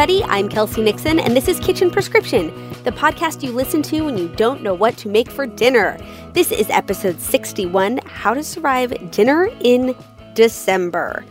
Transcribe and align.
Everybody. 0.00 0.24
I'm 0.32 0.48
Kelsey 0.48 0.80
Nixon, 0.80 1.20
and 1.20 1.36
this 1.36 1.46
is 1.46 1.60
Kitchen 1.60 1.90
Prescription, 1.90 2.46
the 2.84 2.90
podcast 2.90 3.42
you 3.42 3.52
listen 3.52 3.82
to 3.82 4.00
when 4.00 4.16
you 4.16 4.28
don't 4.28 4.62
know 4.62 4.72
what 4.72 4.96
to 4.96 5.10
make 5.10 5.30
for 5.30 5.46
dinner. 5.46 5.98
This 6.32 6.50
is 6.52 6.70
episode 6.70 7.20
61 7.20 7.98
How 8.06 8.32
to 8.32 8.42
Survive 8.42 9.10
Dinner 9.10 9.50
in 9.60 9.94
December. 10.32 11.22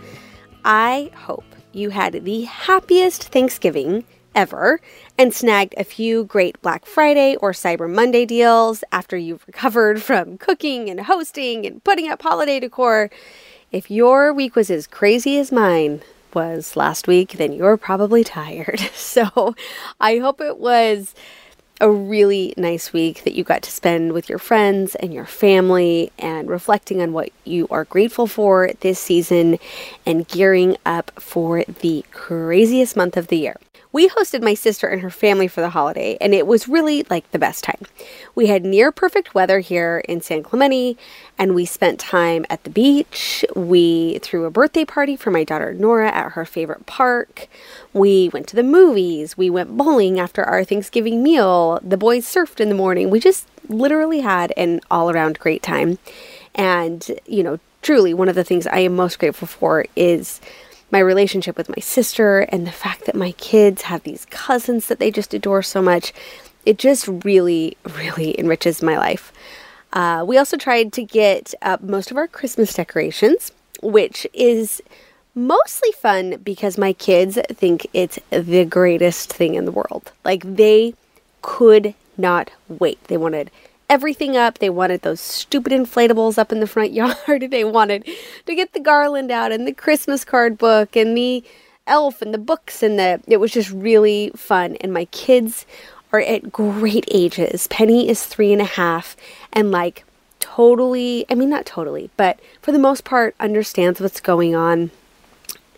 I 0.65 1.09
hope 1.15 1.45
you 1.71 1.89
had 1.89 2.23
the 2.23 2.43
happiest 2.43 3.29
Thanksgiving 3.29 4.03
ever 4.35 4.79
and 5.17 5.33
snagged 5.33 5.73
a 5.75 5.83
few 5.83 6.25
great 6.25 6.61
Black 6.61 6.85
Friday 6.85 7.37
or 7.37 7.53
Cyber 7.53 7.91
Monday 7.91 8.23
deals 8.23 8.83
after 8.91 9.17
you've 9.17 9.47
recovered 9.47 9.99
from 10.03 10.37
cooking 10.37 10.91
and 10.91 10.99
hosting 10.99 11.65
and 11.65 11.83
putting 11.83 12.07
up 12.07 12.21
holiday 12.21 12.59
decor. 12.59 13.09
If 13.71 13.89
your 13.89 14.31
week 14.31 14.55
was 14.55 14.69
as 14.69 14.85
crazy 14.85 15.39
as 15.39 15.51
mine, 15.51 16.03
was 16.33 16.75
last 16.75 17.07
week, 17.07 17.33
then 17.33 17.53
you're 17.53 17.77
probably 17.77 18.23
tired. 18.23 18.81
So 19.09 19.55
I 19.99 20.19
hope 20.19 20.39
it 20.39 20.59
was 20.59 21.15
a 21.81 21.89
really 21.89 22.53
nice 22.57 22.93
week 22.93 23.23
that 23.23 23.33
you 23.33 23.43
got 23.43 23.61
to 23.63 23.71
spend 23.71 24.13
with 24.13 24.29
your 24.29 24.37
friends 24.37 24.95
and 24.95 25.13
your 25.13 25.25
family 25.25 26.11
and 26.19 26.49
reflecting 26.49 27.01
on 27.01 27.13
what 27.13 27.31
you 27.43 27.67
are 27.71 27.85
grateful 27.85 28.27
for 28.27 28.71
this 28.81 28.99
season 28.99 29.57
and 30.05 30.27
gearing 30.27 30.77
up 30.85 31.11
for 31.19 31.63
the 31.63 32.05
craziest 32.11 32.95
month 32.95 33.17
of 33.17 33.27
the 33.27 33.37
year. 33.37 33.57
We 33.91 34.07
hosted 34.07 34.43
my 34.43 34.53
sister 34.53 34.87
and 34.87 35.01
her 35.01 35.09
family 35.09 35.47
for 35.47 35.61
the 35.61 35.71
holiday, 35.71 36.15
and 36.21 36.35
it 36.35 36.45
was 36.45 36.67
really 36.67 37.03
like 37.09 37.29
the 37.31 37.39
best 37.39 37.63
time. 37.63 37.81
We 38.35 38.45
had 38.45 38.63
near 38.63 38.91
perfect 38.91 39.33
weather 39.33 39.61
here 39.61 40.03
in 40.07 40.21
San 40.21 40.43
Clemente, 40.43 40.95
and 41.39 41.55
we 41.55 41.65
spent 41.65 41.99
time 41.99 42.45
at 42.51 42.63
the 42.63 42.69
beach. 42.69 43.43
We 43.55 44.19
threw 44.19 44.45
a 44.45 44.51
birthday 44.51 44.85
party 44.85 45.15
for 45.15 45.31
my 45.31 45.43
daughter 45.43 45.73
Nora 45.73 46.11
at 46.11 46.33
her 46.33 46.45
favorite 46.45 46.85
park. 46.85 47.47
We 47.91 48.29
went 48.29 48.47
to 48.49 48.55
the 48.55 48.61
movies. 48.61 49.35
We 49.37 49.49
went 49.49 49.75
bowling 49.75 50.19
after 50.19 50.43
our 50.43 50.63
Thanksgiving 50.63 51.23
meal. 51.23 51.79
The 51.81 51.97
boys 51.97 52.25
surfed 52.25 52.59
in 52.59 52.69
the 52.69 52.75
morning. 52.75 53.09
We 53.09 53.19
just 53.19 53.47
literally 53.67 54.19
had 54.21 54.53
an 54.55 54.81
all 54.91 55.09
around 55.09 55.39
great 55.39 55.63
time. 55.63 55.97
And, 56.53 57.09
you 57.25 57.41
know, 57.41 57.59
truly, 57.81 58.13
one 58.13 58.29
of 58.29 58.35
the 58.35 58.43
things 58.43 58.67
I 58.67 58.79
am 58.79 58.95
most 58.95 59.17
grateful 59.17 59.47
for 59.47 59.85
is 59.95 60.39
my 60.91 60.99
relationship 60.99 61.57
with 61.57 61.69
my 61.69 61.81
sister 61.81 62.39
and 62.39 62.65
the 62.65 62.71
fact 62.71 63.05
that 63.05 63.15
my 63.15 63.31
kids 63.33 63.83
have 63.83 64.03
these 64.03 64.25
cousins 64.29 64.87
that 64.87 64.99
they 64.99 65.11
just 65.11 65.33
adore 65.33 65.61
so 65.61 65.81
much. 65.81 66.13
It 66.65 66.77
just 66.77 67.07
really, 67.23 67.77
really 67.97 68.37
enriches 68.39 68.81
my 68.81 68.97
life. 68.97 69.31
Uh, 69.93 70.23
we 70.27 70.37
also 70.37 70.57
tried 70.57 70.93
to 70.93 71.03
get 71.03 71.53
most 71.81 72.11
of 72.11 72.17
our 72.17 72.27
Christmas 72.27 72.73
decorations, 72.73 73.51
which 73.81 74.27
is 74.33 74.81
mostly 75.35 75.91
fun 75.93 76.37
because 76.43 76.77
my 76.77 76.93
kids 76.93 77.37
think 77.49 77.87
it's 77.93 78.19
the 78.29 78.65
greatest 78.65 79.31
thing 79.33 79.55
in 79.55 79.65
the 79.65 79.71
world. 79.71 80.11
Like 80.25 80.43
they 80.43 80.93
could 81.41 81.93
not 82.17 82.51
wait. 82.67 83.03
They 83.05 83.17
wanted 83.17 83.49
everything 83.89 84.37
up. 84.37 84.59
They 84.59 84.69
wanted 84.69 85.01
those 85.01 85.19
stupid 85.19 85.73
inflatables 85.73 86.37
up 86.37 86.51
in 86.51 86.59
the 86.59 86.67
front 86.67 86.93
yard. 86.93 87.47
they 87.49 87.63
wanted 87.63 88.07
to 88.45 88.55
get 88.55 88.73
the 88.73 88.79
garland 88.79 89.31
out 89.31 89.51
and 89.51 89.67
the 89.67 89.73
Christmas 89.73 90.23
card 90.23 90.57
book 90.57 90.95
and 90.95 91.17
the 91.17 91.43
elf 91.87 92.21
and 92.21 92.33
the 92.33 92.37
books 92.37 92.83
and 92.83 92.99
the 92.99 93.19
it 93.27 93.37
was 93.37 93.51
just 93.51 93.71
really 93.71 94.31
fun. 94.35 94.75
And 94.77 94.93
my 94.93 95.05
kids 95.05 95.65
are 96.13 96.21
at 96.21 96.51
great 96.51 97.05
ages. 97.11 97.67
Penny 97.67 98.07
is 98.07 98.25
three 98.25 98.53
and 98.53 98.61
a 98.61 98.65
half 98.65 99.17
and 99.51 99.71
like 99.71 100.05
totally 100.39 101.25
I 101.29 101.35
mean 101.35 101.49
not 101.49 101.65
totally, 101.65 102.09
but 102.15 102.39
for 102.61 102.71
the 102.71 102.79
most 102.79 103.03
part 103.03 103.35
understands 103.39 103.99
what's 103.99 104.21
going 104.21 104.55
on. 104.55 104.91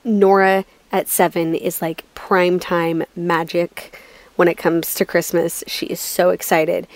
Nora 0.04 0.66
at 0.92 1.08
seven 1.08 1.56
is 1.56 1.82
like 1.82 2.04
prime 2.16 2.60
time 2.60 3.04
magic 3.16 4.00
when 4.36 4.48
it 4.48 4.58
comes 4.58 4.94
to 4.96 5.06
Christmas. 5.06 5.64
She 5.68 5.86
is 5.88 6.00
so 6.00 6.30
excited. 6.32 6.88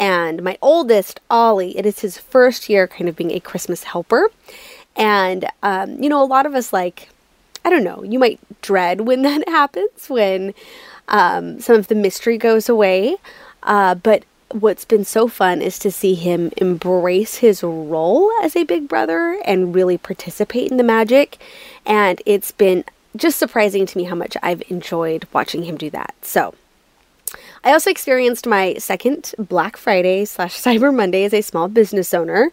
And 0.00 0.42
my 0.42 0.56
oldest, 0.62 1.20
Ollie, 1.28 1.76
it 1.76 1.84
is 1.84 2.00
his 2.00 2.16
first 2.16 2.70
year 2.70 2.88
kind 2.88 3.06
of 3.06 3.16
being 3.16 3.32
a 3.32 3.38
Christmas 3.38 3.84
helper. 3.84 4.30
And, 4.96 5.44
um, 5.62 6.02
you 6.02 6.08
know, 6.08 6.22
a 6.22 6.24
lot 6.24 6.46
of 6.46 6.54
us 6.54 6.72
like, 6.72 7.10
I 7.66 7.70
don't 7.70 7.84
know, 7.84 8.02
you 8.02 8.18
might 8.18 8.40
dread 8.62 9.00
when 9.06 9.22
that 9.22 9.46
happens, 9.46 10.08
when 10.08 10.54
um, 11.08 11.60
some 11.60 11.76
of 11.76 11.88
the 11.88 11.94
mystery 11.94 12.38
goes 12.38 12.68
away. 12.68 13.16
Uh, 13.62 13.94
but 13.94 14.24
what's 14.52 14.86
been 14.86 15.04
so 15.04 15.28
fun 15.28 15.60
is 15.60 15.78
to 15.78 15.90
see 15.90 16.14
him 16.14 16.50
embrace 16.56 17.36
his 17.36 17.62
role 17.62 18.30
as 18.42 18.56
a 18.56 18.64
big 18.64 18.88
brother 18.88 19.38
and 19.44 19.74
really 19.74 19.98
participate 19.98 20.70
in 20.70 20.78
the 20.78 20.82
magic. 20.82 21.36
And 21.84 22.22
it's 22.24 22.52
been 22.52 22.84
just 23.16 23.38
surprising 23.38 23.84
to 23.84 23.98
me 23.98 24.04
how 24.04 24.14
much 24.14 24.34
I've 24.42 24.62
enjoyed 24.70 25.26
watching 25.32 25.64
him 25.64 25.76
do 25.76 25.90
that. 25.90 26.14
So, 26.22 26.54
I 27.62 27.72
also 27.72 27.90
experienced 27.90 28.46
my 28.46 28.74
second 28.78 29.34
Black 29.38 29.76
Friday 29.76 30.24
slash 30.24 30.56
Cyber 30.58 30.94
Monday 30.94 31.24
as 31.24 31.34
a 31.34 31.42
small 31.42 31.68
business 31.68 32.14
owner, 32.14 32.50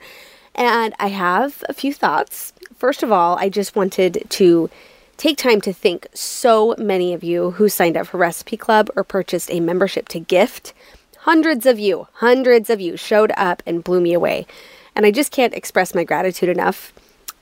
and 0.54 0.94
I 1.00 1.08
have 1.08 1.64
a 1.70 1.74
few 1.74 1.94
thoughts. 1.94 2.52
First 2.76 3.04
of 3.04 3.12
all, 3.12 3.38
I 3.38 3.48
just 3.48 3.74
wanted 3.74 4.26
to 4.30 4.70
take 5.16 5.38
time 5.38 5.62
to 5.62 5.72
thank 5.72 6.08
so 6.14 6.76
many 6.78 7.14
of 7.14 7.24
you 7.24 7.52
who 7.52 7.70
signed 7.70 7.96
up 7.96 8.08
for 8.08 8.18
Recipe 8.18 8.58
Club 8.58 8.90
or 8.98 9.04
purchased 9.06 9.50
a 9.50 9.62
membership 9.62 10.10
to 10.10 10.20
gift. 10.20 10.74
Hundreds 11.20 11.66
of 11.66 11.80
you, 11.80 12.08
hundreds 12.16 12.70
of 12.70 12.82
you 12.82 12.98
showed 12.98 13.32
up 13.38 13.64
and 13.66 13.86
blew 13.86 14.02
me 14.02 14.14
away. 14.14 14.46
And 14.94 15.06
I 15.06 15.12
just 15.12 15.32
can't 15.32 15.54
express 15.54 15.96
my 15.96 16.04
gratitude 16.04 16.50
enough. 16.50 16.92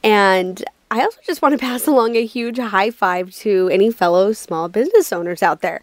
And 0.04 0.64
I 0.92 1.02
also 1.02 1.18
just 1.26 1.42
want 1.42 1.54
to 1.54 1.58
pass 1.66 1.88
along 1.88 2.16
a 2.16 2.26
huge 2.26 2.60
high 2.60 2.92
five 2.92 3.32
to 3.38 3.70
any 3.72 3.92
fellow 3.92 4.34
small 4.34 4.70
business 4.70 5.12
owners 5.12 5.42
out 5.42 5.62
there. 5.62 5.82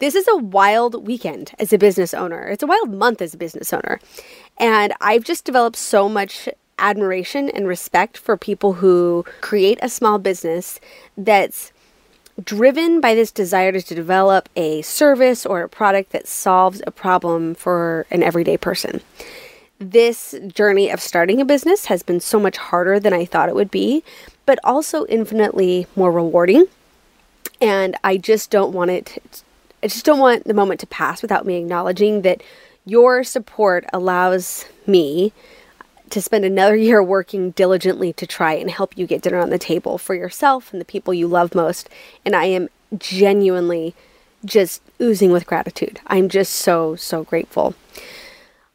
This 0.00 0.14
is 0.14 0.26
a 0.28 0.36
wild 0.36 1.06
weekend 1.06 1.52
as 1.58 1.72
a 1.72 1.78
business 1.78 2.12
owner. 2.12 2.48
It's 2.48 2.62
a 2.62 2.66
wild 2.66 2.92
month 2.92 3.22
as 3.22 3.34
a 3.34 3.38
business 3.38 3.72
owner. 3.72 4.00
And 4.58 4.92
I've 5.00 5.24
just 5.24 5.44
developed 5.44 5.76
so 5.76 6.08
much 6.08 6.48
admiration 6.78 7.48
and 7.48 7.68
respect 7.68 8.18
for 8.18 8.36
people 8.36 8.74
who 8.74 9.24
create 9.40 9.78
a 9.80 9.88
small 9.88 10.18
business 10.18 10.80
that's 11.16 11.72
driven 12.42 13.00
by 13.00 13.14
this 13.14 13.30
desire 13.30 13.70
to 13.70 13.94
develop 13.94 14.48
a 14.56 14.82
service 14.82 15.46
or 15.46 15.62
a 15.62 15.68
product 15.68 16.10
that 16.10 16.26
solves 16.26 16.82
a 16.84 16.90
problem 16.90 17.54
for 17.54 18.06
an 18.10 18.24
everyday 18.24 18.56
person. 18.56 19.00
this 19.78 20.34
journey 20.48 20.90
of 20.90 21.00
starting 21.00 21.40
a 21.40 21.44
business 21.44 21.86
has 21.86 22.02
been 22.02 22.20
so 22.20 22.40
much 22.40 22.56
harder 22.56 22.98
than 23.00 23.12
I 23.12 23.24
thought 23.24 23.48
it 23.48 23.54
would 23.54 23.70
be, 23.70 24.02
but 24.46 24.58
also 24.64 25.04
infinitely 25.06 25.86
more 25.96 26.12
rewarding. 26.12 26.66
And 27.60 27.96
I 28.02 28.16
just 28.16 28.50
don't 28.50 28.72
want 28.72 28.90
it, 28.90 29.43
I 29.84 29.86
just 29.86 30.06
don't 30.06 30.18
want 30.18 30.44
the 30.44 30.54
moment 30.54 30.80
to 30.80 30.86
pass 30.86 31.20
without 31.20 31.44
me 31.44 31.56
acknowledging 31.56 32.22
that 32.22 32.42
your 32.86 33.22
support 33.22 33.84
allows 33.92 34.64
me 34.86 35.34
to 36.08 36.22
spend 36.22 36.46
another 36.46 36.74
year 36.88 37.02
working 37.02 37.50
diligently 37.50 38.14
to 38.14 38.26
try 38.26 38.54
and 38.54 38.70
help 38.70 38.96
you 38.96 39.06
get 39.06 39.20
dinner 39.20 39.40
on 39.40 39.50
the 39.50 39.58
table 39.58 39.98
for 39.98 40.14
yourself 40.14 40.72
and 40.72 40.80
the 40.80 40.86
people 40.86 41.12
you 41.12 41.28
love 41.28 41.54
most. 41.54 41.90
And 42.24 42.34
I 42.34 42.46
am 42.46 42.70
genuinely 42.96 43.94
just 44.42 44.80
oozing 45.02 45.32
with 45.32 45.46
gratitude. 45.46 46.00
I'm 46.06 46.30
just 46.30 46.54
so, 46.54 46.96
so 46.96 47.22
grateful. 47.24 47.74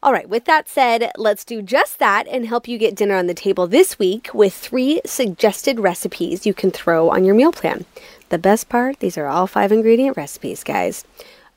All 0.04 0.12
right, 0.12 0.28
with 0.28 0.44
that 0.44 0.68
said, 0.68 1.10
let's 1.16 1.44
do 1.44 1.60
just 1.60 1.98
that 1.98 2.28
and 2.28 2.46
help 2.46 2.68
you 2.68 2.78
get 2.78 2.94
dinner 2.94 3.16
on 3.16 3.26
the 3.26 3.34
table 3.34 3.66
this 3.66 3.98
week 3.98 4.30
with 4.32 4.54
three 4.54 5.00
suggested 5.04 5.80
recipes 5.80 6.46
you 6.46 6.54
can 6.54 6.70
throw 6.70 7.10
on 7.10 7.24
your 7.24 7.34
meal 7.34 7.52
plan. 7.52 7.84
The 8.30 8.38
best 8.38 8.68
part, 8.68 9.00
these 9.00 9.18
are 9.18 9.26
all 9.26 9.48
five 9.48 9.72
ingredient 9.72 10.16
recipes, 10.16 10.62
guys. 10.62 11.04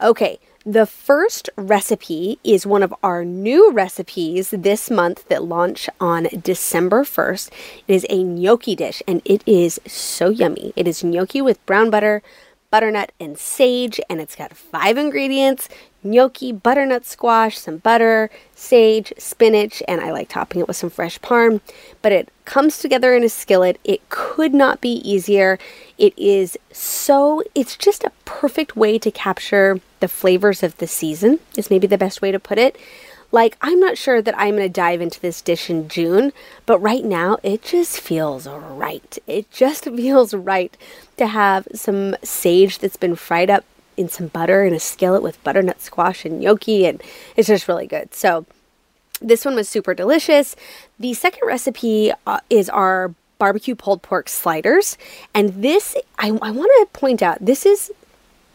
Okay, 0.02 0.40
the 0.66 0.88
first 0.88 1.52
recipe 1.56 2.40
is 2.44 2.66
one 2.66 2.82
of 2.82 2.94
our 3.04 3.24
new 3.24 3.72
recipes 3.72 4.50
this 4.50 4.90
month 4.90 5.28
that 5.28 5.44
launch 5.44 5.88
on 6.02 6.28
December 6.42 7.04
1st. 7.04 7.52
It 7.88 7.94
is 7.94 8.08
a 8.10 8.24
gnocchi 8.24 8.76
dish 8.76 9.04
and 9.08 9.22
it 9.24 9.44
is 9.46 9.80
so 9.86 10.30
yummy. 10.30 10.74
It 10.76 10.88
is 10.88 11.04
gnocchi 11.04 11.44
with 11.44 11.64
brown 11.68 11.92
butter, 11.92 12.24
butternut, 12.72 13.12
and 13.20 13.38
sage, 13.38 14.00
and 14.10 14.20
it's 14.20 14.36
got 14.36 14.58
five 14.58 14.98
ingredients 14.98 15.70
gnocchi, 16.04 16.52
butternut 16.52 17.06
squash, 17.06 17.58
some 17.58 17.78
butter, 17.78 18.30
sage, 18.56 19.14
spinach, 19.18 19.82
and 19.88 20.02
I 20.02 20.12
like 20.12 20.30
topping 20.30 20.62
it 20.62 20.68
with 20.68 20.78
some 20.78 20.90
fresh 20.90 21.20
parm. 21.20 21.62
But 22.02 22.12
it 22.12 22.30
comes 22.46 22.80
together 22.80 23.16
in 23.16 23.24
a 23.24 23.30
skillet. 23.30 23.80
It 23.84 24.08
could 24.10 24.54
not 24.54 24.82
be 24.82 24.96
easier. 25.10 25.58
It 26.04 26.20
is 26.20 26.58
so, 26.70 27.44
it's 27.56 27.78
just 27.78 28.04
a 28.04 28.12
perfect 28.26 28.76
way 28.76 29.00
to 29.00 29.10
capture 29.10 29.80
the 30.02 30.10
flavors 30.10 30.62
of 30.62 30.78
the 30.80 30.86
season, 30.86 31.40
is 31.56 31.70
maybe 31.70 31.88
the 31.88 31.98
best 31.98 32.22
way 32.22 32.30
to 32.30 32.42
put 32.42 32.58
it. 32.58 32.76
Like, 33.32 33.56
I'm 33.62 33.80
not 33.80 33.98
sure 33.98 34.22
that 34.22 34.38
I'm 34.38 34.58
going 34.58 34.68
to 34.68 34.70
dive 34.70 35.00
into 35.00 35.22
this 35.22 35.42
dish 35.42 35.70
in 35.70 35.88
June, 35.88 36.34
but 36.66 36.80
right 36.80 37.06
now 37.06 37.38
it 37.42 37.62
just 37.62 38.02
feels 38.02 38.50
right. 38.50 39.18
It 39.28 39.50
just 39.50 39.86
feels 39.96 40.34
right 40.34 40.76
to 41.16 41.28
have 41.28 41.70
some 41.74 42.18
sage 42.22 42.80
that's 42.80 42.98
been 42.98 43.16
fried 43.16 43.50
up 43.50 43.64
in 43.96 44.10
some 44.10 44.28
butter 44.28 44.66
in 44.66 44.74
a 44.74 44.82
skillet 44.82 45.24
with 45.24 45.42
butternut 45.46 45.80
squash 45.80 46.26
and 46.26 46.42
gnocchi, 46.42 46.86
and 46.86 47.02
it's 47.38 47.48
just 47.48 47.70
really 47.70 47.88
good. 47.88 48.14
So, 48.14 48.46
this 49.22 49.46
one 49.46 49.56
was 49.56 49.70
super 49.70 49.94
delicious. 49.94 50.58
The 51.00 51.14
second 51.14 51.48
recipe 51.48 52.12
uh, 52.28 52.42
is 52.50 52.68
our 52.68 53.16
barbecue 53.38 53.76
pulled 53.76 54.02
pork 54.02 54.30
sliders, 54.30 54.98
and 55.34 55.62
this 55.62 55.96
I, 56.18 56.28
I 56.42 56.52
want 56.52 56.72
to 56.80 56.88
point 57.00 57.22
out 57.22 57.38
this 57.40 57.66
is 57.66 57.92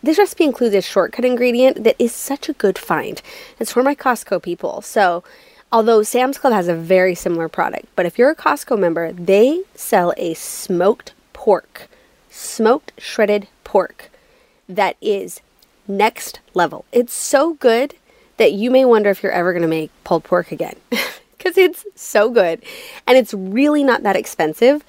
this 0.03 0.19
recipe 0.19 0.45
includes 0.45 0.75
a 0.75 0.83
shortcut 0.83 1.25
ingredient 1.25 1.85
that 1.85 1.97
is 1.99 2.15
such 2.15 2.49
a 2.49 2.53
good 2.53 2.79
find. 2.79 3.21
It's 3.59 3.73
for 3.73 3.83
my 3.83 3.95
Costco 3.95 4.43
people. 4.43 4.81
So, 4.81 5.25
although 5.73 6.03
Sam's 6.03 6.39
Club 6.39 6.53
has 6.53 6.69
a 6.69 6.75
very 6.75 7.15
similar 7.15 7.49
product, 7.49 7.87
but 7.97 8.07
if 8.07 8.17
you're 8.17 8.31
a 8.31 8.37
Costco 8.37 8.79
member, 8.79 9.13
they 9.13 9.63
sell 9.75 10.15
a 10.17 10.35
smoked 10.35 11.15
pork, 11.33 11.89
smoked 12.31 12.93
shredded 12.99 13.49
pork 13.65 14.11
that 14.69 14.97
is 15.01 15.41
next 15.89 16.41
level. 16.55 16.85
It's 16.93 17.15
so 17.15 17.55
good 17.55 17.95
that 18.37 18.53
you 18.53 18.71
may 18.71 18.85
wonder 18.85 19.11
if 19.11 19.23
you're 19.23 19.33
ever 19.33 19.53
going 19.53 19.63
to 19.63 19.69
make 19.69 19.91
pulled 20.05 20.25
pork 20.25 20.53
again 20.53 20.77
because 21.49 21.59
it's 21.59 22.01
so 22.01 22.31
good 22.31 22.63
and 23.07 23.17
it's 23.17 23.33
really 23.35 23.83
not 23.83 24.03
that 24.03 24.17
expensive. 24.17 24.85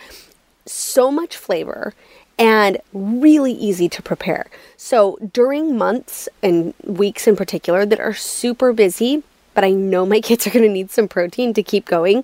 So 0.66 1.12
much 1.12 1.38
flavor 1.38 1.94
and 2.38 2.78
really 2.94 3.54
easy 3.54 3.90
to 3.90 4.02
prepare. 4.02 4.48
So, 4.78 5.18
during 5.34 5.78
months 5.78 6.30
and 6.42 6.74
weeks 6.84 7.28
in 7.28 7.36
particular 7.36 7.86
that 7.86 8.00
are 8.00 8.14
super 8.14 8.72
busy, 8.74 9.24
but 9.54 9.64
I 9.64 9.72
know 9.72 10.06
my 10.06 10.22
kids 10.28 10.48
are 10.48 10.52
going 10.52 10.66
to 10.66 10.72
need 10.72 10.92
some 10.92 11.08
protein 11.08 11.54
to 11.54 11.64
keep 11.64 11.86
going, 11.86 12.24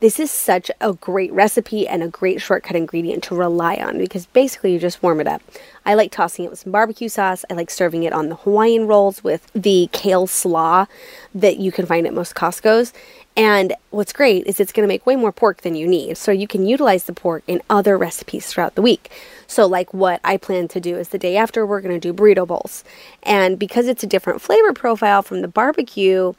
this 0.00 0.20
is 0.20 0.30
such 0.30 0.70
a 0.80 0.92
great 0.92 1.32
recipe 1.32 1.88
and 1.88 2.02
a 2.02 2.08
great 2.08 2.40
shortcut 2.40 2.76
ingredient 2.76 3.22
to 3.24 3.34
rely 3.34 3.76
on 3.76 3.98
because 3.98 4.26
basically 4.26 4.72
you 4.72 4.78
just 4.78 5.02
warm 5.02 5.20
it 5.20 5.26
up. 5.26 5.42
I 5.84 5.94
like 5.94 6.12
tossing 6.12 6.44
it 6.44 6.50
with 6.50 6.58
some 6.58 6.72
barbecue 6.72 7.08
sauce. 7.08 7.44
I 7.48 7.54
like 7.54 7.70
serving 7.70 8.02
it 8.02 8.12
on 8.12 8.28
the 8.28 8.36
Hawaiian 8.36 8.86
rolls 8.86 9.24
with 9.24 9.50
the 9.54 9.88
kale 9.92 10.26
slaw 10.26 10.86
that 11.34 11.58
you 11.58 11.72
can 11.72 11.86
find 11.86 12.06
at 12.06 12.14
most 12.14 12.34
Costco's. 12.34 12.92
And 13.36 13.74
what's 13.90 14.14
great 14.14 14.46
is 14.46 14.60
it's 14.60 14.72
going 14.72 14.86
to 14.86 14.88
make 14.88 15.04
way 15.04 15.14
more 15.14 15.32
pork 15.32 15.60
than 15.60 15.74
you 15.74 15.86
need. 15.86 16.16
So 16.16 16.32
you 16.32 16.48
can 16.48 16.66
utilize 16.66 17.04
the 17.04 17.12
pork 17.12 17.42
in 17.46 17.60
other 17.68 17.98
recipes 17.98 18.46
throughout 18.46 18.74
the 18.74 18.82
week. 18.82 19.10
So, 19.46 19.66
like 19.66 19.92
what 19.92 20.20
I 20.24 20.38
plan 20.38 20.68
to 20.68 20.80
do 20.80 20.96
is 20.96 21.10
the 21.10 21.18
day 21.18 21.36
after, 21.36 21.66
we're 21.66 21.82
going 21.82 21.98
to 21.98 22.12
do 22.12 22.14
burrito 22.14 22.46
bowls. 22.46 22.82
And 23.22 23.58
because 23.58 23.86
it's 23.88 24.02
a 24.02 24.06
different 24.06 24.40
flavor 24.40 24.72
profile 24.72 25.22
from 25.22 25.42
the 25.42 25.48
barbecue, 25.48 26.32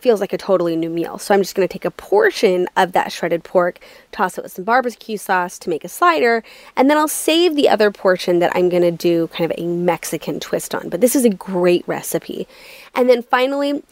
feels 0.00 0.20
like 0.20 0.32
a 0.32 0.38
totally 0.38 0.76
new 0.76 0.90
meal. 0.90 1.18
So 1.18 1.34
I'm 1.34 1.40
just 1.40 1.54
going 1.54 1.66
to 1.66 1.72
take 1.72 1.84
a 1.84 1.90
portion 1.90 2.68
of 2.76 2.92
that 2.92 3.12
shredded 3.12 3.44
pork, 3.44 3.78
toss 4.12 4.38
it 4.38 4.44
with 4.44 4.52
some 4.52 4.64
barbecue 4.64 5.16
sauce 5.16 5.58
to 5.60 5.70
make 5.70 5.84
a 5.84 5.88
slider, 5.88 6.42
and 6.76 6.88
then 6.88 6.96
I'll 6.96 7.08
save 7.08 7.56
the 7.56 7.68
other 7.68 7.90
portion 7.90 8.38
that 8.40 8.54
I'm 8.54 8.68
going 8.68 8.82
to 8.82 8.90
do 8.90 9.28
kind 9.28 9.50
of 9.50 9.58
a 9.58 9.66
Mexican 9.66 10.40
twist 10.40 10.74
on. 10.74 10.88
But 10.88 11.00
this 11.00 11.14
is 11.14 11.24
a 11.24 11.30
great 11.30 11.86
recipe. 11.86 12.48
And 12.94 13.08
then 13.08 13.22
finally, 13.22 13.82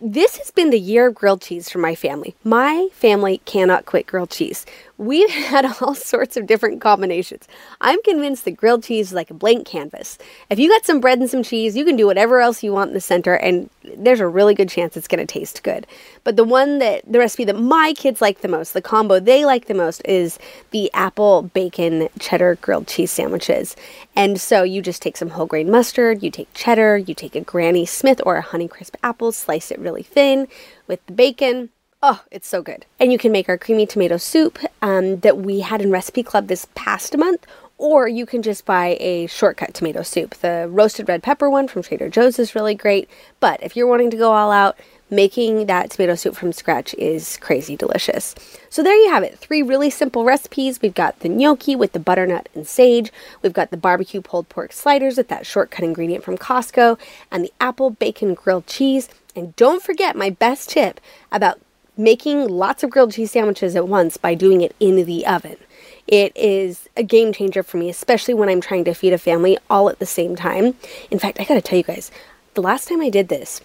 this 0.00 0.38
has 0.38 0.50
been 0.50 0.70
the 0.70 0.80
year 0.80 1.08
of 1.08 1.14
grilled 1.14 1.42
cheese 1.42 1.68
for 1.68 1.78
my 1.78 1.94
family. 1.94 2.34
My 2.42 2.88
family 2.92 3.42
cannot 3.44 3.84
quit 3.84 4.06
grilled 4.06 4.30
cheese. 4.30 4.64
We've 4.96 5.30
had 5.30 5.66
all 5.80 5.94
sorts 5.94 6.36
of 6.36 6.46
different 6.46 6.80
combinations. 6.80 7.46
I'm 7.80 8.02
convinced 8.02 8.44
that 8.46 8.52
grilled 8.52 8.84
cheese 8.84 9.08
is 9.08 9.12
like 9.12 9.30
a 9.30 9.34
blank 9.34 9.66
canvas. 9.66 10.18
If 10.48 10.58
you 10.58 10.70
got 10.70 10.86
some 10.86 11.00
bread 11.00 11.18
and 11.18 11.28
some 11.28 11.42
cheese, 11.42 11.76
you 11.76 11.84
can 11.84 11.96
do 11.96 12.06
whatever 12.06 12.40
else 12.40 12.62
you 12.62 12.72
want 12.72 12.88
in 12.88 12.94
the 12.94 13.00
center, 13.00 13.34
and 13.34 13.68
there's 13.98 14.20
a 14.20 14.28
really 14.28 14.54
good 14.54 14.68
chance 14.68 14.96
it's 14.96 15.08
going 15.08 15.24
to 15.24 15.32
taste 15.32 15.62
good. 15.62 15.86
But 16.22 16.36
the 16.36 16.44
one 16.44 16.78
that, 16.78 17.02
the 17.10 17.18
recipe 17.18 17.44
that 17.44 17.58
my 17.58 17.92
kids 17.96 18.20
like 18.20 18.40
the 18.40 18.48
most, 18.48 18.72
the 18.72 18.82
combo 18.82 19.20
they 19.20 19.44
like 19.44 19.66
the 19.66 19.74
most, 19.74 20.02
is 20.04 20.38
the 20.70 20.90
apple 20.94 21.42
bacon 21.42 22.08
cheddar 22.18 22.56
grilled 22.56 22.86
cheese 22.86 23.10
sandwiches. 23.10 23.76
And 24.16 24.40
so 24.40 24.62
you 24.62 24.82
just 24.82 25.02
take 25.02 25.16
some 25.16 25.30
whole 25.30 25.46
grain 25.46 25.70
mustard, 25.70 26.22
you 26.22 26.30
take 26.30 26.52
cheddar, 26.54 26.98
you 26.98 27.14
take 27.14 27.34
a 27.34 27.40
Granny 27.40 27.86
Smith 27.86 28.20
or 28.24 28.36
a 28.36 28.42
Honeycrisp 28.42 28.94
apple, 29.02 29.32
slice 29.32 29.70
it 29.70 29.78
really 29.78 30.02
thin 30.02 30.48
with 30.86 31.04
the 31.06 31.12
bacon 31.12 31.70
Oh, 32.06 32.22
it's 32.30 32.46
so 32.46 32.60
good. 32.60 32.84
And 33.00 33.12
you 33.12 33.16
can 33.16 33.32
make 33.32 33.48
our 33.48 33.56
creamy 33.56 33.86
tomato 33.86 34.18
soup 34.18 34.58
um, 34.82 35.20
that 35.20 35.38
we 35.38 35.60
had 35.60 35.80
in 35.80 35.90
Recipe 35.90 36.22
Club 36.22 36.48
this 36.48 36.66
past 36.74 37.16
month, 37.16 37.46
or 37.78 38.06
you 38.06 38.24
can 38.24 38.42
just 38.42 38.64
buy 38.64 38.96
a 39.00 39.26
shortcut 39.26 39.74
tomato 39.74 40.02
soup. 40.02 40.34
The 40.36 40.68
roasted 40.70 41.08
red 41.08 41.22
pepper 41.22 41.50
one 41.50 41.68
from 41.68 41.82
Trader 41.82 42.08
Joe's 42.08 42.38
is 42.38 42.54
really 42.54 42.74
great. 42.74 43.08
But 43.40 43.62
if 43.62 43.76
you're 43.76 43.86
wanting 43.86 44.10
to 44.10 44.16
go 44.16 44.32
all 44.32 44.52
out, 44.52 44.78
making 45.10 45.66
that 45.66 45.90
tomato 45.90 46.14
soup 46.14 46.34
from 46.36 46.52
scratch 46.52 46.94
is 46.94 47.36
crazy 47.38 47.76
delicious. 47.76 48.34
So 48.70 48.82
there 48.82 48.96
you 48.96 49.10
have 49.10 49.22
it. 49.22 49.38
Three 49.38 49.62
really 49.62 49.90
simple 49.90 50.24
recipes. 50.24 50.80
We've 50.80 50.94
got 50.94 51.20
the 51.20 51.28
gnocchi 51.28 51.76
with 51.76 51.92
the 51.92 51.98
butternut 51.98 52.48
and 52.54 52.66
sage. 52.66 53.12
We've 53.42 53.52
got 53.52 53.70
the 53.70 53.76
barbecue 53.76 54.20
pulled 54.20 54.48
pork 54.48 54.72
sliders 54.72 55.16
with 55.16 55.28
that 55.28 55.46
shortcut 55.46 55.84
ingredient 55.84 56.24
from 56.24 56.38
Costco 56.38 56.98
and 57.30 57.44
the 57.44 57.52
apple 57.60 57.90
bacon 57.90 58.34
grilled 58.34 58.66
cheese. 58.66 59.08
And 59.36 59.54
don't 59.56 59.82
forget 59.82 60.16
my 60.16 60.30
best 60.30 60.70
tip 60.70 61.00
about 61.32 61.60
making 61.96 62.48
lots 62.48 62.82
of 62.82 62.90
grilled 62.90 63.12
cheese 63.12 63.32
sandwiches 63.32 63.76
at 63.76 63.88
once 63.88 64.16
by 64.16 64.34
doing 64.34 64.60
it 64.60 64.74
in 64.80 65.04
the 65.04 65.26
oven. 65.26 65.56
It 66.06 66.36
is 66.36 66.88
a 66.96 67.02
game 67.02 67.32
changer 67.32 67.62
for 67.62 67.76
me, 67.76 67.88
especially 67.88 68.34
when 68.34 68.48
I'm 68.48 68.60
trying 68.60 68.84
to 68.84 68.94
feed 68.94 69.12
a 69.12 69.18
family 69.18 69.58
all 69.70 69.88
at 69.88 69.98
the 69.98 70.06
same 70.06 70.36
time. 70.36 70.74
In 71.10 71.18
fact, 71.18 71.40
I 71.40 71.44
gotta 71.44 71.62
tell 71.62 71.78
you 71.78 71.84
guys, 71.84 72.10
the 72.54 72.62
last 72.62 72.88
time 72.88 73.00
I 73.00 73.08
did 73.08 73.28
this, 73.28 73.60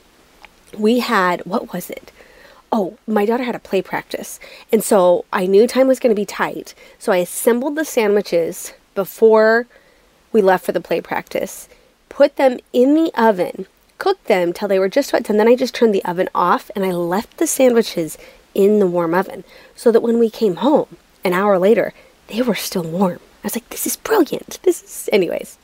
we 0.78 1.00
had, 1.00 1.46
what 1.46 1.74
was 1.74 1.90
it? 1.90 2.12
Oh, 2.72 2.98
my 3.08 3.26
daughter 3.26 3.44
had 3.44 3.56
a 3.56 3.60
play 3.60 3.82
practice. 3.82 4.40
And 4.72 4.84
so 4.84 5.26
I 5.34 5.48
knew 5.48 5.68
time 5.68 5.88
was 5.88 6.00
going 6.00 6.16
to 6.16 6.20
be 6.20 6.26
tight. 6.26 6.76
So 7.00 7.12
I 7.12 7.18
assembled 7.18 7.76
the 7.76 7.84
sandwiches 7.84 8.74
before 8.94 9.66
we 10.32 10.42
left 10.42 10.66
for 10.66 10.72
the 10.72 10.80
play 10.80 11.02
practice, 11.02 11.68
put 12.10 12.36
them 12.36 12.60
in 12.72 12.94
the 12.94 13.12
oven 13.20 13.66
cooked 14.00 14.26
them 14.26 14.52
till 14.52 14.68
they 14.68 14.80
were 14.80 14.90
just 14.90 15.12
about 15.12 15.24
done. 15.24 15.38
Then 15.38 15.48
I 15.48 15.56
just 15.56 15.76
turned 15.76 15.94
the 15.94 16.04
oven 16.06 16.30
off 16.34 16.72
and 16.76 16.84
I 16.84 16.92
left 16.92 17.38
the 17.38 17.46
sandwiches 17.46 18.18
in 18.56 18.80
the 18.80 18.88
warm 18.88 19.14
oven 19.14 19.44
so 19.76 19.92
that 19.92 20.02
when 20.02 20.18
we 20.18 20.30
came 20.32 20.56
home 20.56 20.98
an 21.24 21.34
hour 21.34 21.60
later, 21.60 21.94
they 22.30 22.42
were 22.42 22.56
still 22.56 22.84
warm. 22.84 23.20
I 23.44 23.48
was 23.48 23.56
like, 23.56 23.70
this 23.70 23.86
is 23.86 23.98
brilliant. 23.98 24.60
This 24.64 24.84
is, 24.84 25.10
anyways, 25.12 25.58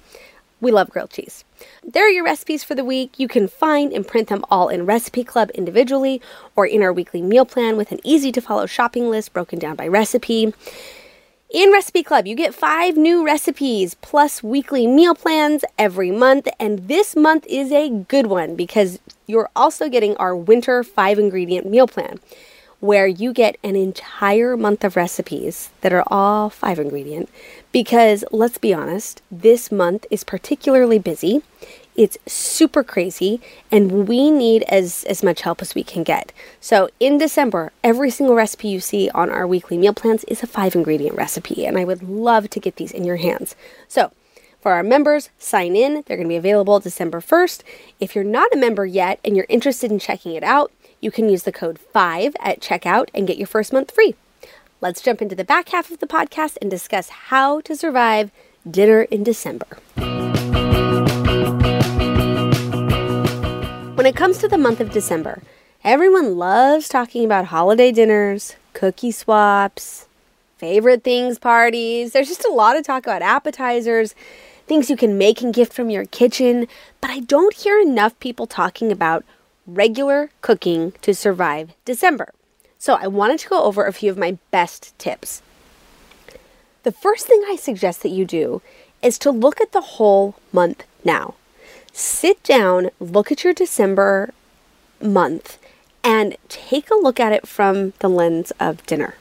we 0.62 0.72
love 0.72 0.90
grilled 0.90 1.12
cheese. 1.12 1.44
There 1.84 2.06
are 2.06 2.10
your 2.10 2.24
recipes 2.24 2.64
for 2.64 2.76
the 2.76 2.86
week. 2.86 3.20
You 3.20 3.28
can 3.28 3.48
find 3.48 3.94
and 3.94 4.08
print 4.08 4.30
them 4.30 4.44
all 4.50 4.70
in 4.70 4.86
Recipe 4.86 5.24
Club 5.24 5.52
individually 5.52 6.22
or 6.56 6.66
in 6.66 6.82
our 6.82 6.92
weekly 6.94 7.22
meal 7.22 7.46
plan 7.46 7.78
with 7.78 7.92
an 7.92 8.00
easy 8.04 8.32
to 8.32 8.42
follow 8.42 8.66
shopping 8.66 9.10
list 9.10 9.34
broken 9.34 9.60
down 9.60 9.76
by 9.76 9.88
recipe. 9.88 10.54
In 11.52 11.72
Recipe 11.72 12.04
Club, 12.04 12.26
you 12.26 12.36
get 12.36 12.56
five 12.56 12.98
new 12.98 13.24
recipes 13.26 13.94
plus 13.96 14.42
weekly 14.42 14.88
meal 14.88 15.14
plans 15.16 15.64
every 15.78 16.12
month. 16.12 16.48
And 16.60 16.88
this 16.88 17.16
month 17.16 17.46
is 17.48 17.72
a 17.72 17.90
good 17.90 18.28
one 18.28 18.56
because 18.56 19.00
you're 19.28 19.50
also 19.56 19.88
getting 19.88 20.18
our 20.18 20.36
winter 20.36 20.84
five 20.84 21.20
ingredient 21.20 21.70
meal 21.70 21.88
plan. 21.88 22.20
Where 22.80 23.08
you 23.08 23.34
get 23.34 23.58
an 23.64 23.76
entire 23.76 24.56
month 24.58 24.84
of 24.84 24.96
recipes 24.96 25.70
that 25.82 25.94
are 25.94 26.04
all 26.08 26.50
five 26.50 26.80
ingredient. 26.80 27.30
Because 27.72 28.24
let's 28.32 28.58
be 28.58 28.74
honest, 28.74 29.22
this 29.32 29.72
month 29.72 30.06
is 30.10 30.24
particularly 30.24 31.00
busy. 31.00 31.42
It's 31.96 32.18
super 32.28 32.84
crazy, 32.84 33.40
and 33.72 34.08
we 34.08 34.30
need 34.30 34.64
as, 34.64 35.06
as 35.06 35.24
much 35.24 35.42
help 35.42 35.62
as 35.62 35.74
we 35.74 35.84
can 35.84 36.04
get. 36.04 36.34
So, 36.60 36.90
in 37.00 37.18
December, 37.18 37.72
every 37.84 38.10
single 38.10 38.36
recipe 38.36 38.68
you 38.68 38.82
see 38.82 39.10
on 39.12 39.30
our 39.30 39.48
weekly 39.48 39.78
meal 39.78 39.94
plans 39.94 40.26
is 40.26 40.44
a 40.44 40.48
five 40.48 40.76
ingredient 40.76 41.16
recipe, 41.16 41.66
and 41.66 41.78
I 41.78 41.86
would 41.86 42.04
love 42.04 42.50
to 42.50 42.60
get 42.60 42.76
these 42.76 42.92
in 42.92 43.06
your 43.06 43.16
hands. 43.16 43.56
So, 43.88 44.12
for 44.66 44.74
our 44.74 44.82
members, 44.82 45.30
sign 45.38 45.76
in. 45.76 46.04
They're 46.08 46.18
going 46.18 46.28
to 46.28 46.28
be 46.28 46.36
available 46.36 46.80
December 46.80 47.22
1st. 47.22 47.62
If 48.00 48.16
you're 48.16 48.24
not 48.24 48.52
a 48.52 48.58
member 48.58 48.84
yet 48.84 49.20
and 49.24 49.36
you're 49.36 49.46
interested 49.48 49.92
in 49.92 50.00
checking 50.00 50.34
it 50.34 50.44
out, 50.44 50.72
you 51.02 51.12
can 51.12 51.30
use 51.30 51.44
the 51.44 51.52
code 51.52 51.80
5 51.80 52.36
at 52.40 52.60
checkout 52.60 53.10
and 53.14 53.28
get 53.28 53.38
your 53.38 53.48
first 53.48 53.74
month 53.74 53.92
free. 53.92 54.16
Let's 54.82 55.02
jump 55.02 55.22
into 55.22 55.36
the 55.36 55.44
back 55.44 55.70
half 55.70 55.90
of 55.92 56.00
the 56.00 56.08
podcast 56.08 56.58
and 56.62 56.70
discuss 56.70 57.10
how 57.10 57.62
to 57.62 57.76
survive 57.76 58.32
dinner 58.70 59.04
in 59.04 59.24
December. 59.24 59.78
When 63.96 64.06
it 64.06 64.16
comes 64.16 64.38
to 64.40 64.48
the 64.48 64.58
month 64.58 64.80
of 64.80 64.92
December, 64.92 65.42
everyone 65.84 66.38
loves 66.38 66.90
talking 66.90 67.26
about 67.26 67.46
holiday 67.46 67.92
dinners, 67.92 68.56
cookie 68.74 69.12
swaps, 69.12 70.08
favorite 70.58 71.04
things 71.04 71.40
parties. 71.40 72.12
There's 72.12 72.28
just 72.28 72.46
a 72.46 72.52
lot 72.52 72.78
of 72.78 72.84
talk 72.84 73.06
about 73.06 73.22
appetizers, 73.22 74.14
things 74.68 74.90
you 74.90 74.98
can 74.98 75.18
make 75.18 75.42
and 75.42 75.54
gift 75.54 75.74
from 75.74 75.90
your 75.90 76.06
kitchen, 76.06 76.68
but 77.02 77.10
I 77.10 77.22
don't 77.22 77.54
hear 77.54 77.80
enough 77.80 78.20
people 78.20 78.48
talking 78.48 78.92
about 78.92 79.24
regular 79.66 80.30
cooking 80.42 80.94
to 81.02 81.14
survive 81.14 81.74
December. 81.86 82.34
So 82.78 82.96
I 82.96 83.08
wanted 83.08 83.40
to 83.40 83.50
go 83.50 83.64
over 83.64 83.86
a 83.86 83.94
few 83.94 84.12
of 84.12 84.18
my 84.18 84.38
best 84.52 84.98
tips. 85.00 85.42
The 86.84 86.92
first 86.92 87.26
thing 87.26 87.44
I 87.48 87.56
suggest 87.56 88.04
that 88.04 88.10
you 88.10 88.26
do 88.26 88.62
is 89.02 89.18
to 89.20 89.32
look 89.32 89.60
at 89.60 89.72
the 89.72 89.82
whole 89.82 90.36
month 90.52 90.84
now 91.04 91.36
sit 91.96 92.44
down, 92.44 92.90
look 93.00 93.32
at 93.32 93.44
your 93.44 93.54
December 93.54 94.34
month, 95.02 95.58
and 96.04 96.36
take 96.50 96.92
a 96.92 96.96
look 96.96 97.20
at 97.20 97.32
it 97.32 97.48
from 97.48 97.94
the 98.00 98.10
lens 98.10 98.52
of 98.60 98.86
dinner. 98.86 99.16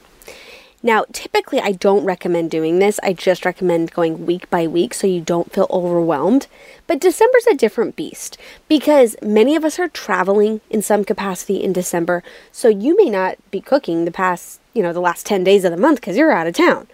Now, 0.85 1.05
typically, 1.11 1.59
I 1.59 1.71
don't 1.71 2.05
recommend 2.05 2.51
doing 2.51 2.77
this. 2.77 2.99
I 3.01 3.13
just 3.13 3.43
recommend 3.43 3.91
going 3.91 4.27
week 4.27 4.47
by 4.51 4.67
week 4.67 4.93
so 4.93 5.07
you 5.07 5.19
don't 5.19 5.51
feel 5.51 5.65
overwhelmed. 5.71 6.45
But 6.85 6.99
December's 7.01 7.47
a 7.47 7.55
different 7.55 7.95
beast 7.95 8.37
because 8.67 9.15
many 9.19 9.55
of 9.55 9.65
us 9.65 9.79
are 9.79 9.89
traveling 9.89 10.61
in 10.69 10.83
some 10.83 11.03
capacity 11.03 11.63
in 11.63 11.73
December. 11.73 12.21
So 12.51 12.67
you 12.67 12.95
may 12.97 13.09
not 13.09 13.37
be 13.49 13.61
cooking 13.61 14.05
the 14.05 14.11
past, 14.11 14.61
you 14.75 14.83
know, 14.83 14.93
the 14.93 14.99
last 14.99 15.25
10 15.25 15.43
days 15.43 15.65
of 15.65 15.71
the 15.71 15.77
month 15.77 16.01
because 16.01 16.17
you're 16.17 16.31
out 16.31 16.45
of 16.45 16.53
town. 16.53 16.85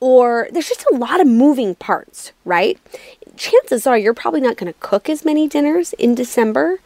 Or 0.00 0.48
there's 0.50 0.68
just 0.68 0.84
a 0.92 0.96
lot 0.96 1.20
of 1.20 1.28
moving 1.28 1.76
parts, 1.76 2.32
right? 2.44 2.80
chances 3.36 3.86
are 3.86 3.98
you're 3.98 4.14
probably 4.14 4.40
not 4.40 4.56
going 4.56 4.72
to 4.72 4.78
cook 4.80 5.08
as 5.08 5.24
many 5.24 5.46
dinners 5.46 5.92
in 5.94 6.14
December 6.14 6.78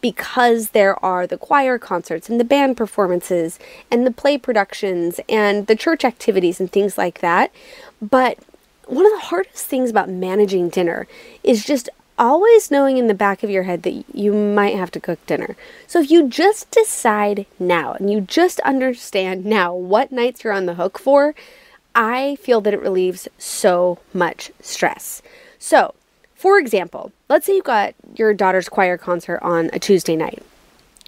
because 0.00 0.70
there 0.70 1.02
are 1.04 1.26
the 1.26 1.38
choir 1.38 1.78
concerts 1.78 2.28
and 2.28 2.38
the 2.38 2.44
band 2.44 2.76
performances 2.76 3.58
and 3.90 4.06
the 4.06 4.10
play 4.10 4.38
productions 4.38 5.20
and 5.28 5.66
the 5.66 5.76
church 5.76 6.04
activities 6.04 6.60
and 6.60 6.70
things 6.70 6.96
like 6.96 7.20
that. 7.20 7.50
But 8.00 8.38
one 8.86 9.06
of 9.06 9.12
the 9.12 9.26
hardest 9.26 9.66
things 9.66 9.90
about 9.90 10.08
managing 10.08 10.68
dinner 10.68 11.06
is 11.42 11.64
just 11.64 11.88
always 12.18 12.70
knowing 12.70 12.98
in 12.98 13.06
the 13.06 13.14
back 13.14 13.42
of 13.42 13.50
your 13.50 13.62
head 13.62 13.82
that 13.84 14.04
you 14.12 14.32
might 14.32 14.74
have 14.74 14.90
to 14.90 15.00
cook 15.00 15.24
dinner. 15.26 15.56
So 15.86 16.00
if 16.00 16.10
you 16.10 16.28
just 16.28 16.70
decide 16.70 17.46
now 17.58 17.92
and 17.92 18.10
you 18.10 18.20
just 18.20 18.60
understand 18.60 19.44
now 19.44 19.74
what 19.74 20.10
nights 20.10 20.42
you're 20.42 20.52
on 20.52 20.66
the 20.66 20.74
hook 20.74 20.98
for, 20.98 21.34
I 21.94 22.36
feel 22.36 22.60
that 22.62 22.74
it 22.74 22.80
relieves 22.80 23.28
so 23.38 23.98
much 24.12 24.50
stress. 24.60 25.22
So, 25.58 25.94
for 26.38 26.56
example, 26.56 27.10
let's 27.28 27.46
say 27.46 27.56
you 27.56 27.62
got 27.62 27.96
your 28.14 28.32
daughter's 28.32 28.68
choir 28.68 28.96
concert 28.96 29.40
on 29.42 29.70
a 29.72 29.80
Tuesday 29.80 30.14
night. 30.14 30.40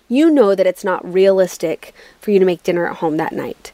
You 0.08 0.28
know 0.28 0.56
that 0.56 0.66
it's 0.66 0.82
not 0.82 1.10
realistic 1.10 1.94
for 2.20 2.32
you 2.32 2.40
to 2.40 2.44
make 2.44 2.64
dinner 2.64 2.88
at 2.88 2.96
home 2.96 3.16
that 3.18 3.32
night. 3.32 3.70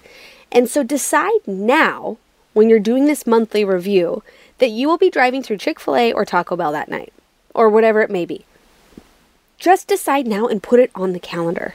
And 0.53 0.69
so 0.69 0.83
decide 0.83 1.41
now, 1.47 2.19
when 2.53 2.69
you're 2.69 2.79
doing 2.79 3.07
this 3.07 3.27
monthly 3.27 3.65
review, 3.65 4.23
that 4.59 4.69
you 4.69 4.87
will 4.87 4.99
be 4.99 5.09
driving 5.09 5.43
through 5.43 5.57
Chick 5.57 5.81
fil 5.81 5.97
A 5.97 6.13
or 6.13 6.27
Taco 6.27 6.57
Bell 6.57 6.73
that 6.73 6.91
night, 6.91 7.15
or 7.55 7.71
whatever 7.71 8.03
it 8.03 8.11
may 8.11 8.27
be. 8.27 8.45
Just 9.59 9.89
decide 9.89 10.27
now 10.27 10.47
and 10.47 10.63
put 10.63 10.79
it 10.79 10.91
on 10.95 11.15
the 11.15 11.19
calendar. 11.19 11.75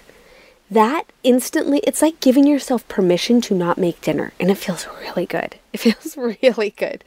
That 0.69 1.05
instantly, 1.23 1.79
it's 1.79 2.03
like 2.03 2.19
giving 2.19 2.45
yourself 2.45 2.88
permission 2.88 3.41
to 3.41 3.55
not 3.55 3.79
make 3.79 4.00
dinner, 4.00 4.31
and 4.39 4.51
it 4.51 4.59
feels 4.59 4.88
really 5.01 5.25
good. 5.25 5.55
It 5.73 5.79
feels 5.81 6.15
really 6.15 6.69
good. 6.69 7.03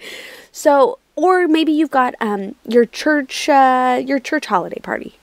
So, 0.51 0.99
or 1.17 1.47
maybe 1.49 1.73
you've 1.73 1.91
got 1.91 2.15
um, 2.21 2.55
your 2.69 2.85
church 2.85 3.49
uh, 3.49 4.03
your 4.05 4.19
church 4.19 4.47
holiday 4.47 4.81
party 4.81 5.19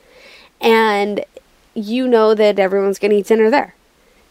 and 0.62 1.26
you 1.74 2.08
know 2.08 2.36
that 2.36 2.60
everyone's 2.60 3.00
going 3.00 3.12
to 3.12 3.18
eat 3.18 3.28
dinner 3.28 3.50
there. 3.50 3.76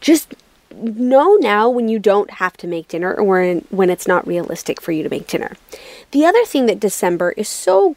Just 0.01 0.35
know 0.73 1.35
now 1.35 1.69
when 1.69 1.89
you 1.89 1.99
don't 1.99 2.31
have 2.33 2.57
to 2.57 2.67
make 2.67 2.89
dinner 2.89 3.13
or 3.13 3.25
when, 3.25 3.67
when 3.71 3.91
it's 3.91 4.07
not 4.07 4.27
realistic 4.27 4.81
for 4.81 4.93
you 4.93 5.03
to 5.03 5.09
make 5.09 5.27
dinner. 5.27 5.57
The 6.13 6.25
other 6.25 6.45
thing 6.45 6.67
that 6.67 6.81
december 6.81 7.33
is 7.33 7.49
so 7.49 7.97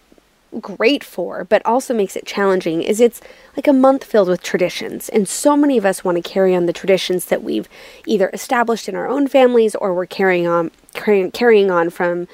great 0.59 1.03
for 1.03 1.43
but 1.45 1.65
also 1.65 1.95
makes 1.95 2.15
it 2.15 2.27
challenging 2.27 2.83
is 2.83 2.99
it's 2.99 3.21
like 3.57 3.67
a 3.67 3.73
month 3.73 4.03
filled 4.03 4.27
with 4.27 4.41
traditions. 4.41 5.09
And 5.09 5.27
so 5.27 5.55
many 5.55 5.77
of 5.77 5.85
us 5.85 6.03
want 6.03 6.23
to 6.23 6.29
carry 6.29 6.55
on 6.55 6.65
the 6.65 6.73
traditions 6.73 7.25
that 7.25 7.43
we've 7.43 7.69
either 8.05 8.29
established 8.33 8.89
in 8.89 8.95
our 8.95 9.07
own 9.07 9.27
families 9.27 9.75
or 9.75 9.93
we're 9.93 10.05
carrying 10.05 10.47
on 10.47 10.71
carrying 10.93 11.71
on 11.71 11.89
from 11.89 12.27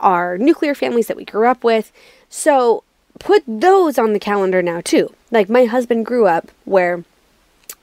our 0.00 0.38
nuclear 0.38 0.74
families 0.74 1.06
that 1.06 1.16
we 1.16 1.24
grew 1.24 1.46
up 1.46 1.64
with. 1.64 1.92
So 2.28 2.84
put 3.18 3.42
those 3.46 3.98
on 3.98 4.12
the 4.12 4.18
calendar 4.18 4.62
now 4.62 4.80
too. 4.80 5.14
Like 5.30 5.48
my 5.48 5.64
husband 5.64 6.06
grew 6.06 6.26
up 6.26 6.50
where 6.64 7.04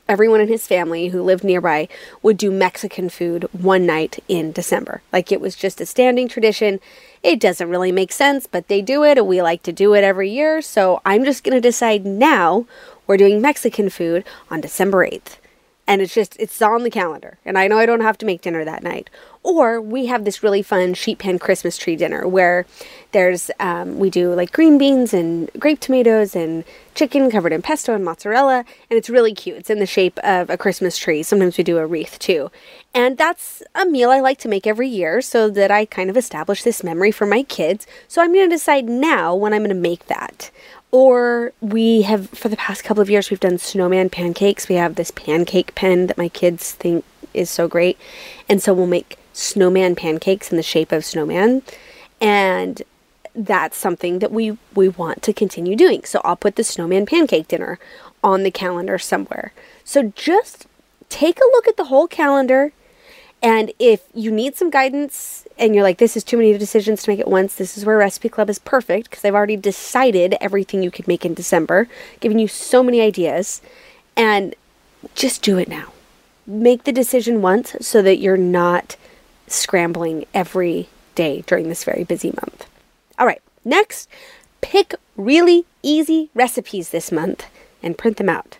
everyone 0.08 0.41
in 0.41 0.48
his 0.48 0.67
family 0.67 1.08
who 1.10 1.24
lived 1.24 1.43
nearby 1.43 1.88
would 2.22 2.38
do 2.38 2.51
Mexican 2.51 3.10
food 3.10 3.48
one 3.53 3.86
night 3.86 4.24
in 4.27 4.51
December. 4.51 5.01
Like 5.12 5.32
it 5.32 5.41
was 5.41 5.55
just 5.55 5.82
a 5.82 5.86
standing 5.86 6.27
tradition. 6.27 6.79
It 7.22 7.39
doesn't 7.39 7.70
really 7.70 7.91
make 7.91 8.12
sense, 8.12 8.46
but 8.46 8.67
they 8.67 8.82
do 8.82 9.03
it 9.03 9.17
and 9.17 9.27
we 9.27 9.41
like 9.41 9.63
to 9.63 9.72
do 9.72 9.93
it 9.93 10.03
every 10.03 10.29
year. 10.29 10.62
So 10.62 11.01
I'm 11.05 11.24
just 11.24 11.43
going 11.43 11.55
to 11.55 11.62
decide 11.62 12.05
now 12.05 12.65
we're 13.08 13.17
doing 13.17 13.41
Mexican 13.41 13.89
food 13.89 14.24
on 14.51 14.62
December 14.62 15.08
8th. 15.08 15.38
And 15.86 16.02
it's 16.02 16.13
just, 16.13 16.38
it's 16.40 16.62
on 16.62 16.84
the 16.84 16.90
calendar. 16.90 17.38
And 17.44 17.58
I 17.58 17.68
know 17.68 17.78
I 17.78 17.86
don't 17.86 18.02
have 18.02 18.18
to 18.20 18.25
make 18.25 18.42
dinner 18.42 18.63
that 18.63 18.84
night. 18.84 19.10
Or 19.44 19.82
we 19.82 20.06
have 20.06 20.24
this 20.24 20.42
really 20.42 20.62
fun 20.62 20.94
sheet 20.94 21.20
pan 21.20 21.40
Christmas 21.40 21.78
tree 21.78 21.98
dinner 21.98 22.25
where 22.25 22.66
there's, 23.12 23.52
um, 23.60 24.00
we 24.00 24.10
do 24.10 24.34
like 24.34 24.54
green 24.54 24.78
beans 24.78 25.13
and 25.13 25.52
grape 25.60 25.82
tomatoes 25.82 26.36
and 26.36 26.63
chicken 26.96 27.30
covered 27.30 27.52
in 27.52 27.62
pesto 27.62 27.94
and 27.94 28.06
mozzarella. 28.06 28.60
And 28.90 28.98
it's 28.98 29.10
really 29.10 29.34
cute. 29.34 29.58
It's 29.58 29.70
in 29.70 29.80
the 29.80 29.86
shape 29.86 30.18
of 30.20 30.50
a 30.50 30.58
Christmas 30.58 30.98
tree. 30.98 31.22
Sometimes 31.22 31.58
we 31.58 31.66
do 31.66 31.78
a 31.78 31.86
wreath 31.86 32.18
too. 32.18 32.50
And 32.94 33.18
that's 33.18 33.62
a 33.75 33.86
meal 33.86 34.10
I 34.10 34.22
like 34.22 34.38
to 34.40 34.48
make 34.48 34.66
every 34.66 34.88
year 34.88 35.22
so 35.22 35.50
that 35.50 35.70
I 35.70 35.84
kind 35.84 36.10
of 36.10 36.16
establish 36.16 36.63
this 36.63 36.82
memory 36.82 37.12
for 37.12 37.25
my 37.25 37.44
kids. 37.44 37.86
So 38.08 38.22
I'm 38.22 38.34
going 38.34 38.50
to 38.50 38.56
decide 38.56 38.86
now 38.86 39.36
when 39.36 39.52
I'm 39.54 39.62
going 39.62 39.70
to 39.70 39.75
make 39.75 40.06
that. 40.06 40.50
Or 40.93 41.53
we 41.59 42.03
have, 42.03 42.29
for 42.29 42.50
the 42.50 42.55
past 42.55 42.83
couple 42.83 43.01
of 43.01 43.09
years, 43.09 43.31
we've 43.31 43.39
done 43.39 43.57
snowman 43.57 44.12
pancakes. 44.12 44.69
We 44.69 44.75
have 44.75 44.93
this 44.93 45.09
pancake 45.09 45.73
pen 45.73 46.05
that 46.05 46.19
my 46.19 46.29
kids 46.29 46.73
think 46.73 47.03
is 47.33 47.50
so 47.50 47.67
great. 47.67 47.97
And 48.47 48.62
so 48.62 48.75
we'll 48.75 48.85
make 48.85 49.17
snowman 49.33 49.95
pancakes 49.95 50.51
in 50.51 50.57
the 50.57 50.62
shape 50.62 50.91
of 50.91 51.03
snowman. 51.03 51.63
And 52.21 52.83
that's 53.33 53.75
something 53.75 54.19
that 54.19 54.31
we, 54.31 54.55
we 54.75 54.88
want 54.88 55.23
to 55.23 55.33
continue 55.33 55.75
doing. 55.75 56.03
So 56.03 56.21
I'll 56.23 56.35
put 56.35 56.57
the 56.57 56.63
snowman 56.63 57.07
pancake 57.07 57.47
dinner 57.47 57.79
on 58.23 58.43
the 58.43 58.51
calendar 58.51 59.00
somewhere. 59.00 59.51
So 59.83 60.13
just 60.15 60.67
take 61.09 61.39
a 61.39 61.50
look 61.53 61.67
at 61.67 61.75
the 61.75 61.85
whole 61.85 62.07
calendar. 62.07 62.71
And 63.43 63.73
if 63.77 64.01
you 64.13 64.31
need 64.31 64.55
some 64.55 64.69
guidance 64.69 65.45
and 65.59 65.75
you're 65.75 65.83
like, 65.83 65.97
this 65.97 66.15
is 66.15 66.23
too 66.23 66.38
many 66.38 66.57
decisions 66.57 67.03
to 67.03 67.09
make 67.12 67.19
at 67.19 67.27
once, 67.27 67.55
this 67.55 67.77
is 67.77 67.85
where 67.85 67.97
Recipe 67.97 68.29
Club 68.29 68.50
is 68.50 68.57
perfect 68.57 69.09
because 69.09 69.25
I've 69.25 69.35
already 69.35 69.57
decided 69.57 70.35
everything 70.39 70.81
you 70.81 70.89
could 70.89 71.09
make 71.09 71.25
in 71.25 71.33
December, 71.33 71.89
giving 72.21 72.39
you 72.39 72.47
so 72.47 72.81
many 72.81 73.01
ideas. 73.01 73.62
And 74.15 74.55
just 75.13 75.41
do 75.41 75.57
it 75.57 75.67
now. 75.67 75.91
Make 76.47 76.85
the 76.85 76.91
decision 76.93 77.41
once 77.41 77.75
so 77.81 78.01
that 78.01 78.19
you're 78.19 78.38
not 78.38 78.95
scrambling 79.47 80.25
every 80.33 80.88
day 81.15 81.43
during 81.45 81.67
this 81.67 81.83
very 81.83 82.05
busy 82.05 82.29
month. 82.29 82.65
All 83.19 83.27
right, 83.27 83.41
next, 83.65 84.09
pick 84.62 84.95
really 85.17 85.65
easy 85.81 86.29
recipes 86.33 86.89
this 86.89 87.12
month 87.12 87.45
and 87.81 87.97
print 87.97 88.17
them 88.17 88.29
out. 88.29 88.57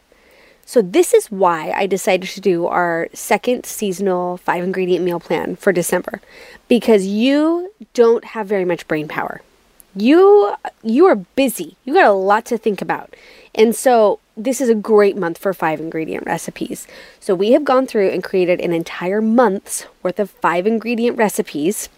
So, 0.66 0.82
this 0.82 1.14
is 1.14 1.30
why 1.30 1.72
I 1.76 1.88
decided 1.88 2.30
to 2.30 2.42
do 2.42 2.68
our 2.68 3.10
second 3.14 3.66
seasonal 3.66 4.38
five 4.38 4.64
ingredient 4.64 5.04
meal 5.04 5.20
plan 5.20 5.56
for 5.56 5.72
December 5.72 6.22
because 6.68 7.06
you 7.06 7.72
don't 7.94 8.24
have 8.24 8.48
very 8.48 8.66
much 8.66 8.88
brain 8.88 9.08
power. 9.08 9.42
You 9.96 10.56
you 10.82 11.06
are 11.06 11.16
busy. 11.16 11.76
You 11.86 11.94
got 11.94 12.08
a 12.08 12.14
lot 12.14 12.46
to 12.46 12.58
think 12.58 12.82
about. 12.82 13.14
And 13.54 13.76
so 13.76 14.20
this 14.36 14.62
is 14.62 14.70
a 14.70 14.76
great 14.76 15.16
month 15.16 15.38
for 15.38 15.54
five 15.54 15.80
ingredient 15.80 16.26
recipes. 16.26 16.88
So 17.20 17.36
we 17.36 17.52
have 17.52 17.64
gone 17.64 17.86
through 17.86 18.10
and 18.10 18.24
created 18.24 18.60
an 18.60 18.74
entire 18.74 19.22
month's 19.22 19.86
worth 20.02 20.20
of 20.20 20.32
five 20.32 20.66
ingredient 20.66 21.18
recipes 21.18 21.90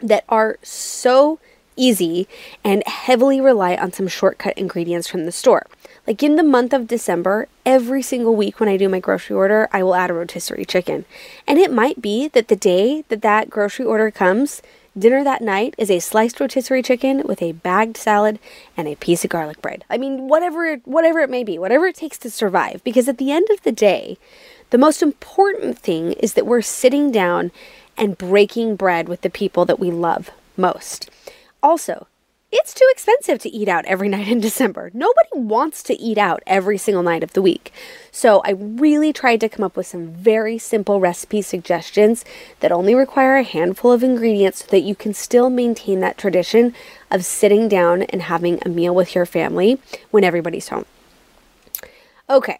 that 0.00 0.24
are 0.28 0.58
so 0.62 1.38
easy 1.76 2.28
and 2.62 2.86
heavily 2.86 3.40
rely 3.40 3.76
on 3.76 3.92
some 3.92 4.08
shortcut 4.08 4.58
ingredients 4.58 5.08
from 5.08 5.24
the 5.24 5.32
store. 5.32 5.66
Like 6.06 6.22
in 6.22 6.34
the 6.34 6.42
month 6.42 6.72
of 6.72 6.88
December, 6.88 7.46
every 7.64 8.02
single 8.02 8.34
week 8.34 8.58
when 8.58 8.68
I 8.68 8.76
do 8.76 8.88
my 8.88 8.98
grocery 8.98 9.36
order, 9.36 9.68
I 9.72 9.84
will 9.84 9.94
add 9.94 10.10
a 10.10 10.14
rotisserie 10.14 10.64
chicken. 10.64 11.04
And 11.46 11.58
it 11.60 11.72
might 11.72 12.02
be 12.02 12.26
that 12.28 12.48
the 12.48 12.56
day 12.56 13.04
that 13.08 13.22
that 13.22 13.50
grocery 13.50 13.86
order 13.86 14.10
comes, 14.10 14.62
dinner 14.98 15.22
that 15.22 15.42
night 15.42 15.76
is 15.78 15.92
a 15.92 16.00
sliced 16.00 16.40
rotisserie 16.40 16.82
chicken 16.82 17.22
with 17.24 17.40
a 17.40 17.52
bagged 17.52 17.96
salad 17.96 18.40
and 18.76 18.88
a 18.88 18.96
piece 18.96 19.22
of 19.22 19.30
garlic 19.30 19.62
bread. 19.62 19.84
I 19.88 19.96
mean, 19.96 20.28
whatever 20.28 20.76
whatever 20.84 21.20
it 21.20 21.30
may 21.30 21.44
be, 21.44 21.56
whatever 21.56 21.86
it 21.86 21.94
takes 21.94 22.18
to 22.18 22.30
survive 22.30 22.82
because 22.82 23.08
at 23.08 23.18
the 23.18 23.30
end 23.30 23.46
of 23.50 23.62
the 23.62 23.72
day, 23.72 24.18
the 24.70 24.78
most 24.78 25.02
important 25.02 25.78
thing 25.78 26.14
is 26.14 26.34
that 26.34 26.46
we're 26.46 26.62
sitting 26.62 27.12
down 27.12 27.52
and 27.96 28.18
breaking 28.18 28.74
bread 28.74 29.08
with 29.08 29.20
the 29.20 29.30
people 29.30 29.64
that 29.66 29.78
we 29.78 29.90
love 29.92 30.30
most. 30.56 31.10
Also, 31.62 32.08
it's 32.52 32.74
too 32.74 32.86
expensive 32.92 33.38
to 33.40 33.48
eat 33.48 33.66
out 33.66 33.86
every 33.86 34.08
night 34.10 34.28
in 34.28 34.38
December. 34.38 34.90
Nobody 34.94 35.30
wants 35.32 35.82
to 35.84 35.98
eat 35.98 36.18
out 36.18 36.42
every 36.46 36.78
single 36.78 37.02
night 37.02 37.22
of 37.22 37.32
the 37.32 37.42
week. 37.42 37.72
So 38.10 38.42
I 38.44 38.50
really 38.50 39.12
tried 39.12 39.40
to 39.40 39.48
come 39.48 39.64
up 39.64 39.76
with 39.76 39.86
some 39.86 40.08
very 40.08 40.58
simple 40.58 41.00
recipe 41.00 41.40
suggestions 41.42 42.24
that 42.60 42.70
only 42.70 42.94
require 42.94 43.36
a 43.36 43.42
handful 43.42 43.90
of 43.90 44.04
ingredients 44.04 44.60
so 44.60 44.66
that 44.70 44.80
you 44.80 44.94
can 44.94 45.14
still 45.14 45.48
maintain 45.48 46.00
that 46.00 46.18
tradition 46.18 46.74
of 47.10 47.24
sitting 47.24 47.68
down 47.68 48.02
and 48.02 48.22
having 48.22 48.60
a 48.64 48.68
meal 48.68 48.94
with 48.94 49.14
your 49.14 49.26
family 49.26 49.80
when 50.10 50.22
everybody's 50.22 50.68
home. 50.68 50.84
Okay. 52.28 52.58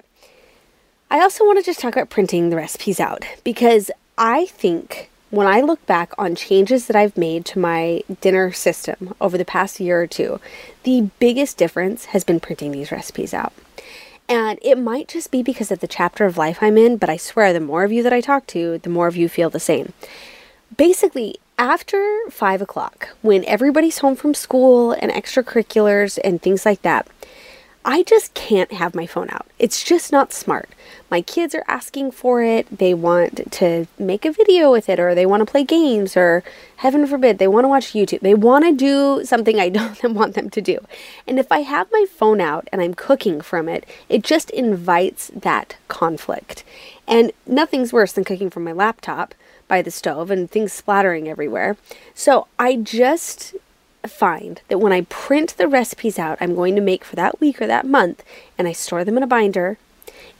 I 1.11 1.21
also 1.21 1.45
want 1.45 1.59
to 1.59 1.65
just 1.65 1.79
talk 1.79 1.95
about 1.95 2.09
printing 2.09 2.49
the 2.49 2.57
recipes 2.57 2.99
out 2.99 3.25
because 3.45 3.91
I 4.17 4.47
think 4.47 5.11
when 5.33 5.47
I 5.47 5.63
look 5.63 5.85
back 5.87 6.13
on 6.19 6.35
changes 6.35 6.87
that 6.87 6.95
I've 6.95 7.17
made 7.17 7.47
to 7.47 7.59
my 7.59 8.03
dinner 8.21 8.53
system 8.53 9.15
over 9.19 9.39
the 9.39 9.47
past 9.47 9.81
year 9.81 10.03
or 10.03 10.07
two, 10.07 10.39
the 10.83 11.09
biggest 11.19 11.57
difference 11.57 12.05
has 12.07 12.23
been 12.23 12.39
printing 12.39 12.71
these 12.71 12.93
recipes 12.93 13.33
out. 13.33 13.55
And 14.29 14.59
it 14.61 14.77
might 14.77 15.09
just 15.09 15.31
be 15.31 15.43
because 15.43 15.73
of 15.73 15.81
the 15.81 15.89
chapter 15.89 16.27
of 16.27 16.37
life 16.37 16.59
I'm 16.61 16.77
in, 16.77 16.99
but 16.99 17.09
I 17.09 17.17
swear 17.17 17.55
the 17.55 17.61
more 17.61 17.83
of 17.83 17.91
you 17.91 18.03
that 18.03 18.13
I 18.13 18.21
talk 18.21 18.47
to, 18.49 18.77
the 18.77 18.91
more 18.91 19.07
of 19.07 19.17
you 19.17 19.27
feel 19.27 19.49
the 19.49 19.59
same. 19.59 19.95
Basically, 20.77 21.37
after 21.57 22.21
five 22.29 22.61
o'clock, 22.61 23.17
when 23.23 23.43
everybody's 23.47 23.99
home 23.99 24.17
from 24.17 24.35
school 24.35 24.93
and 24.93 25.11
extracurriculars 25.11 26.19
and 26.23 26.43
things 26.43 26.67
like 26.67 26.83
that, 26.83 27.07
I 27.85 28.05
just 28.05 28.35
can't 28.35 28.73
have 28.73 28.95
my 28.95 29.07
phone 29.07 29.29
out. 29.31 29.47
It's 29.59 29.83
just 29.83 30.13
not 30.13 30.33
smart. 30.33 30.69
My 31.11 31.21
kids 31.21 31.55
are 31.55 31.65
asking 31.67 32.13
for 32.13 32.43
it. 32.43 32.67
They 32.79 32.95
want 32.95 33.53
to 33.53 33.87
make 33.99 34.25
a 34.25 34.33
video 34.33 34.71
with 34.71 34.89
it, 34.89 35.01
or 35.01 35.15
they 35.15 35.27
want 35.27 35.41
to 35.41 35.51
play 35.51 35.65
games, 35.65 36.17
or 36.17 36.45
heaven 36.77 37.07
forbid, 37.07 37.39
they 37.39 37.49
want 37.49 37.65
to 37.65 37.69
watch 37.69 37.93
YouTube. 37.93 38.21
They 38.21 38.35
want 38.35 38.65
to 38.65 38.73
do 38.73 39.25
something 39.25 39.59
I 39.59 39.69
don't 39.79 40.03
want 40.15 40.35
them 40.35 40.51
to 40.51 40.61
do. 40.61 40.79
And 41.27 41.39
if 41.39 41.51
I 41.51 41.61
have 41.61 41.89
my 41.93 42.07
phone 42.09 42.41
out 42.41 42.69
and 42.73 42.81
I'm 42.81 42.95
cooking 42.95 43.41
from 43.41 43.69
it, 43.69 43.85
it 44.09 44.23
just 44.23 44.51
invites 44.51 45.31
that 45.35 45.77
conflict. 45.89 46.65
And 47.07 47.33
nothing's 47.47 47.93
worse 47.93 48.13
than 48.13 48.25
cooking 48.25 48.51
from 48.51 48.65
my 48.65 48.73
laptop 48.73 49.35
by 49.69 49.83
the 49.83 49.91
stove 49.91 50.31
and 50.31 50.51
things 50.51 50.73
splattering 50.73 51.29
everywhere. 51.29 51.77
So 52.15 52.47
I 52.59 52.77
just 52.77 53.55
find 54.07 54.61
that 54.69 54.79
when 54.79 54.93
I 54.93 55.03
print 55.03 55.57
the 55.57 55.69
recipes 55.69 56.19
out 56.19 56.39
I'm 56.41 56.55
going 56.55 56.75
to 56.75 56.81
make 56.81 57.05
for 57.05 57.17
that 57.17 57.41
week 57.41 57.61
or 57.61 57.67
that 57.67 57.87
month 57.87 58.25
and 58.59 58.67
I 58.67 58.73
store 58.73 59.05
them 59.05 59.17
in 59.17 59.23
a 59.23 59.27
binder, 59.27 59.79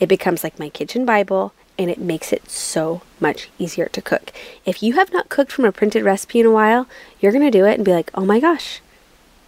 it 0.01 0.09
becomes 0.09 0.43
like 0.43 0.59
my 0.59 0.69
kitchen 0.69 1.05
Bible 1.05 1.53
and 1.79 1.91
it 1.91 1.99
makes 1.99 2.33
it 2.33 2.51
so 2.51 3.03
much 3.19 3.49
easier 3.59 3.87
to 3.87 4.03
cook. 4.03 4.33
If 4.65 4.83
you 4.83 4.95
have 4.95 5.13
not 5.13 5.29
cooked 5.29 5.53
from 5.53 5.65
a 5.65 5.73
printed 5.73 6.05
recipe 6.05 6.41
in 6.41 6.47
a 6.47 6.51
while, 6.51 6.87
you're 7.21 7.33
going 7.33 7.45
to 7.45 7.51
do 7.51 7.65
it 7.65 7.75
and 7.75 7.85
be 7.85 7.93
like, 7.93 8.11
"Oh 8.15 8.25
my 8.25 8.41
gosh. 8.41 8.81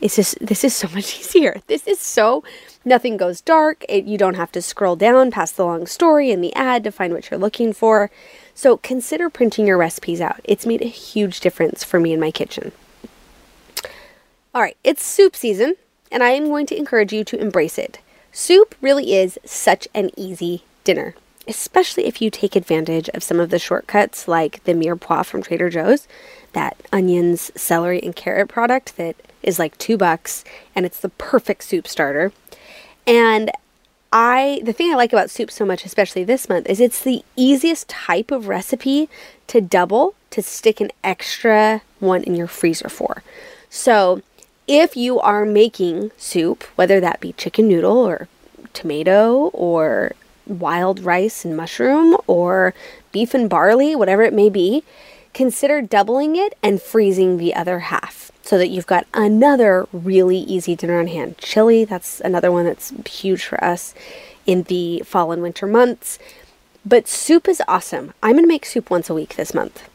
It's 0.00 0.16
just 0.16 0.38
this 0.38 0.64
is 0.64 0.74
so 0.74 0.88
much 0.94 1.18
easier. 1.18 1.60
This 1.66 1.86
is 1.86 1.98
so 1.98 2.44
nothing 2.84 3.16
goes 3.16 3.40
dark. 3.40 3.84
It, 3.88 4.04
you 4.04 4.18
don't 4.18 4.34
have 4.34 4.52
to 4.52 4.62
scroll 4.62 4.96
down 4.96 5.30
past 5.30 5.56
the 5.56 5.64
long 5.64 5.86
story 5.86 6.30
and 6.30 6.42
the 6.42 6.54
ad 6.54 6.84
to 6.84 6.92
find 6.92 7.12
what 7.12 7.30
you're 7.30 7.40
looking 7.40 7.72
for. 7.72 8.10
So 8.54 8.76
consider 8.76 9.30
printing 9.30 9.66
your 9.66 9.78
recipes 9.78 10.20
out. 10.20 10.40
It's 10.44 10.66
made 10.66 10.82
a 10.82 10.86
huge 10.86 11.40
difference 11.40 11.84
for 11.84 11.98
me 11.98 12.12
in 12.12 12.20
my 12.20 12.30
kitchen. 12.30 12.72
All 14.54 14.62
right, 14.62 14.76
it's 14.84 15.04
soup 15.04 15.34
season, 15.34 15.74
and 16.12 16.22
I 16.22 16.30
am 16.30 16.46
going 16.46 16.66
to 16.66 16.78
encourage 16.78 17.12
you 17.12 17.24
to 17.24 17.40
embrace 17.40 17.76
it. 17.76 17.98
Soup 18.30 18.72
really 18.80 19.12
is 19.12 19.36
such 19.44 19.88
an 19.94 20.12
easy 20.16 20.62
dinner, 20.84 21.16
especially 21.48 22.06
if 22.06 22.22
you 22.22 22.30
take 22.30 22.54
advantage 22.54 23.08
of 23.08 23.24
some 23.24 23.40
of 23.40 23.50
the 23.50 23.58
shortcuts 23.58 24.28
like 24.28 24.62
the 24.62 24.72
mirepoix 24.72 25.26
from 25.26 25.42
Trader 25.42 25.70
Joe's, 25.70 26.06
that 26.52 26.76
onions, 26.92 27.50
celery, 27.56 28.00
and 28.00 28.14
carrot 28.14 28.48
product 28.48 28.96
that 28.96 29.16
is 29.42 29.58
like 29.58 29.76
two 29.76 29.96
bucks, 29.96 30.44
and 30.76 30.86
it's 30.86 31.00
the 31.00 31.08
perfect 31.08 31.64
soup 31.64 31.88
starter. 31.88 32.32
And 33.08 33.50
I 34.12 34.60
the 34.62 34.72
thing 34.72 34.92
I 34.92 34.94
like 34.94 35.12
about 35.12 35.30
soup 35.30 35.50
so 35.50 35.64
much, 35.64 35.84
especially 35.84 36.22
this 36.22 36.48
month, 36.48 36.68
is 36.70 36.78
it's 36.78 37.02
the 37.02 37.24
easiest 37.34 37.88
type 37.88 38.30
of 38.30 38.46
recipe 38.46 39.08
to 39.48 39.60
double 39.60 40.14
to 40.30 40.42
stick 40.42 40.80
an 40.80 40.92
extra 41.02 41.82
one 41.98 42.22
in 42.22 42.36
your 42.36 42.46
freezer 42.46 42.88
for. 42.88 43.24
So 43.68 44.22
if 44.66 44.96
you 44.96 45.20
are 45.20 45.44
making 45.44 46.10
soup, 46.16 46.64
whether 46.76 47.00
that 47.00 47.20
be 47.20 47.32
chicken 47.32 47.68
noodle 47.68 47.98
or 47.98 48.28
tomato 48.72 49.48
or 49.52 50.12
wild 50.46 51.00
rice 51.00 51.44
and 51.44 51.56
mushroom 51.56 52.16
or 52.26 52.74
beef 53.12 53.34
and 53.34 53.48
barley, 53.48 53.94
whatever 53.94 54.22
it 54.22 54.32
may 54.32 54.48
be, 54.48 54.82
consider 55.32 55.82
doubling 55.82 56.36
it 56.36 56.56
and 56.62 56.80
freezing 56.80 57.36
the 57.36 57.54
other 57.54 57.80
half 57.80 58.30
so 58.42 58.58
that 58.58 58.68
you've 58.68 58.86
got 58.86 59.06
another 59.14 59.86
really 59.92 60.38
easy 60.38 60.76
dinner 60.76 60.98
on 60.98 61.06
hand. 61.06 61.38
Chili, 61.38 61.84
that's 61.84 62.20
another 62.20 62.52
one 62.52 62.64
that's 62.64 62.92
huge 63.08 63.44
for 63.44 63.62
us 63.62 63.94
in 64.46 64.64
the 64.64 65.00
fall 65.00 65.32
and 65.32 65.42
winter 65.42 65.66
months. 65.66 66.18
But 66.84 67.08
soup 67.08 67.48
is 67.48 67.62
awesome. 67.66 68.12
I'm 68.22 68.32
going 68.32 68.44
to 68.44 68.48
make 68.48 68.66
soup 68.66 68.90
once 68.90 69.08
a 69.08 69.14
week 69.14 69.36
this 69.36 69.54
month. 69.54 69.88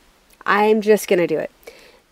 I'm 0.45 0.81
just 0.81 1.07
going 1.07 1.19
to 1.19 1.27
do 1.27 1.37
it 1.37 1.51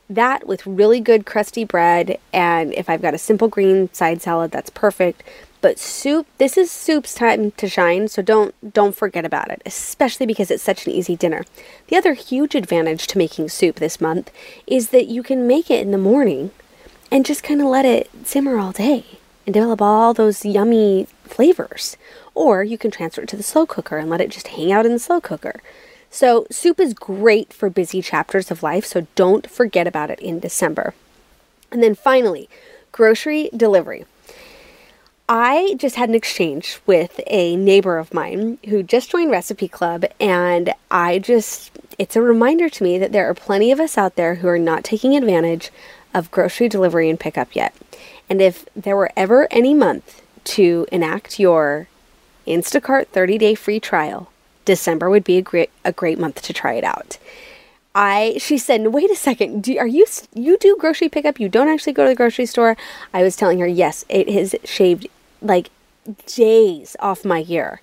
that 0.09 0.47
with 0.47 0.65
really 0.65 0.99
good 0.99 1.25
crusty 1.25 1.63
bread 1.63 2.17
and 2.31 2.73
if 2.73 2.89
I've 2.89 3.01
got 3.01 3.13
a 3.13 3.17
simple 3.17 3.47
green 3.47 3.91
side 3.93 4.21
salad 4.21 4.51
that's 4.51 4.69
perfect 4.69 5.23
but 5.59 5.79
soup 5.79 6.27
this 6.37 6.57
is 6.57 6.71
soup's 6.71 7.13
time 7.13 7.51
to 7.51 7.67
shine 7.67 8.07
so 8.07 8.21
don't 8.21 8.53
don't 8.73 8.95
forget 8.95 9.25
about 9.25 9.51
it 9.51 9.61
especially 9.65 10.25
because 10.25 10.49
it's 10.49 10.63
such 10.63 10.85
an 10.85 10.93
easy 10.93 11.15
dinner. 11.15 11.43
The 11.87 11.97
other 11.97 12.13
huge 12.13 12.55
advantage 12.55 13.07
to 13.07 13.17
making 13.17 13.49
soup 13.49 13.77
this 13.77 13.99
month 13.99 14.31
is 14.65 14.89
that 14.89 15.07
you 15.07 15.23
can 15.23 15.47
make 15.47 15.69
it 15.69 15.81
in 15.81 15.91
the 15.91 15.97
morning 15.97 16.51
and 17.11 17.25
just 17.25 17.43
kind 17.43 17.61
of 17.61 17.67
let 17.67 17.85
it 17.85 18.09
simmer 18.23 18.57
all 18.57 18.71
day 18.71 19.05
and 19.45 19.53
develop 19.53 19.81
all 19.81 20.13
those 20.13 20.45
yummy 20.45 21.07
flavors 21.23 21.97
or 22.33 22.63
you 22.63 22.77
can 22.77 22.91
transfer 22.91 23.21
it 23.21 23.29
to 23.29 23.35
the 23.35 23.43
slow 23.43 23.65
cooker 23.65 23.97
and 23.97 24.09
let 24.09 24.21
it 24.21 24.29
just 24.29 24.49
hang 24.49 24.71
out 24.71 24.85
in 24.85 24.93
the 24.93 24.99
slow 24.99 25.19
cooker. 25.19 25.59
So, 26.09 26.47
soup 26.49 26.79
is 26.79 26.93
great 26.93 27.53
for 27.53 27.69
busy 27.69 28.01
chapters 28.01 28.49
of 28.49 28.63
life, 28.63 28.85
so 28.85 29.07
don't 29.15 29.49
forget 29.49 29.87
about 29.87 30.09
it 30.09 30.19
in 30.19 30.39
December. 30.39 30.93
And 31.71 31.83
then 31.83 31.95
finally, 31.95 32.49
grocery 32.91 33.49
delivery. 33.55 34.05
I 35.29 35.75
just 35.77 35.97
had 35.97 36.07
an 36.07 36.15
exchange 36.15 36.79
with 36.85 37.19
a 37.27 37.57
neighbor 37.57 37.97
of 37.97 38.13
mine 38.13 38.59
who 38.69 38.81
just 38.81 39.11
joined 39.11 39.29
Recipe 39.29 39.67
Club, 39.67 40.05
and 40.21 40.73
I 40.89 41.19
just, 41.19 41.77
it's 41.99 42.15
a 42.15 42.21
reminder 42.21 42.69
to 42.69 42.83
me 42.83 42.97
that 42.97 43.11
there 43.11 43.29
are 43.29 43.33
plenty 43.33 43.71
of 43.71 43.79
us 43.81 43.97
out 43.97 44.15
there 44.15 44.35
who 44.35 44.47
are 44.47 44.57
not 44.57 44.85
taking 44.85 45.17
advantage 45.17 45.69
of 46.13 46.31
grocery 46.31 46.69
delivery 46.69 47.09
and 47.09 47.19
pickup 47.19 47.55
yet. 47.55 47.75
And 48.29 48.41
if 48.41 48.65
there 48.73 48.95
were 48.95 49.11
ever 49.17 49.47
any 49.51 49.73
month 49.73 50.21
to 50.45 50.87
enact 50.93 51.39
your 51.39 51.89
Instacart 52.47 53.07
30 53.07 53.37
day 53.37 53.53
free 53.53 53.81
trial, 53.81 54.31
December 54.67 55.09
would 55.09 55.23
be 55.23 55.37
a 55.37 55.41
great 55.41 55.71
a 55.83 55.91
great 55.91 56.19
month 56.19 56.43
to 56.43 56.53
try 56.53 56.73
it 56.73 56.83
out. 56.83 57.17
I 57.95 58.37
she 58.37 58.57
said, 58.59 58.87
"Wait 58.87 59.09
a 59.09 59.15
second. 59.15 59.63
Do 59.63 59.75
are 59.79 59.87
you 59.87 60.05
you 60.35 60.57
do 60.59 60.77
grocery 60.79 61.09
pickup? 61.09 61.39
You 61.39 61.49
don't 61.49 61.69
actually 61.69 61.93
go 61.93 62.03
to 62.03 62.09
the 62.09 62.15
grocery 62.15 62.45
store?" 62.45 62.77
I 63.13 63.23
was 63.23 63.35
telling 63.35 63.59
her, 63.59 63.67
"Yes, 63.67 64.05
it 64.09 64.29
has 64.29 64.55
shaved 64.63 65.07
like 65.41 65.69
days 66.27 66.95
off 66.99 67.25
my 67.25 67.39
year." 67.39 67.81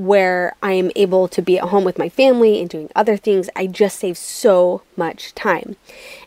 where 0.00 0.54
I 0.62 0.72
am 0.72 0.90
able 0.96 1.28
to 1.28 1.42
be 1.42 1.58
at 1.58 1.68
home 1.68 1.84
with 1.84 1.98
my 1.98 2.08
family 2.08 2.58
and 2.58 2.70
doing 2.70 2.88
other 2.96 3.18
things. 3.18 3.50
I 3.54 3.66
just 3.66 3.98
save 3.98 4.16
so 4.16 4.80
much 4.96 5.34
time. 5.34 5.76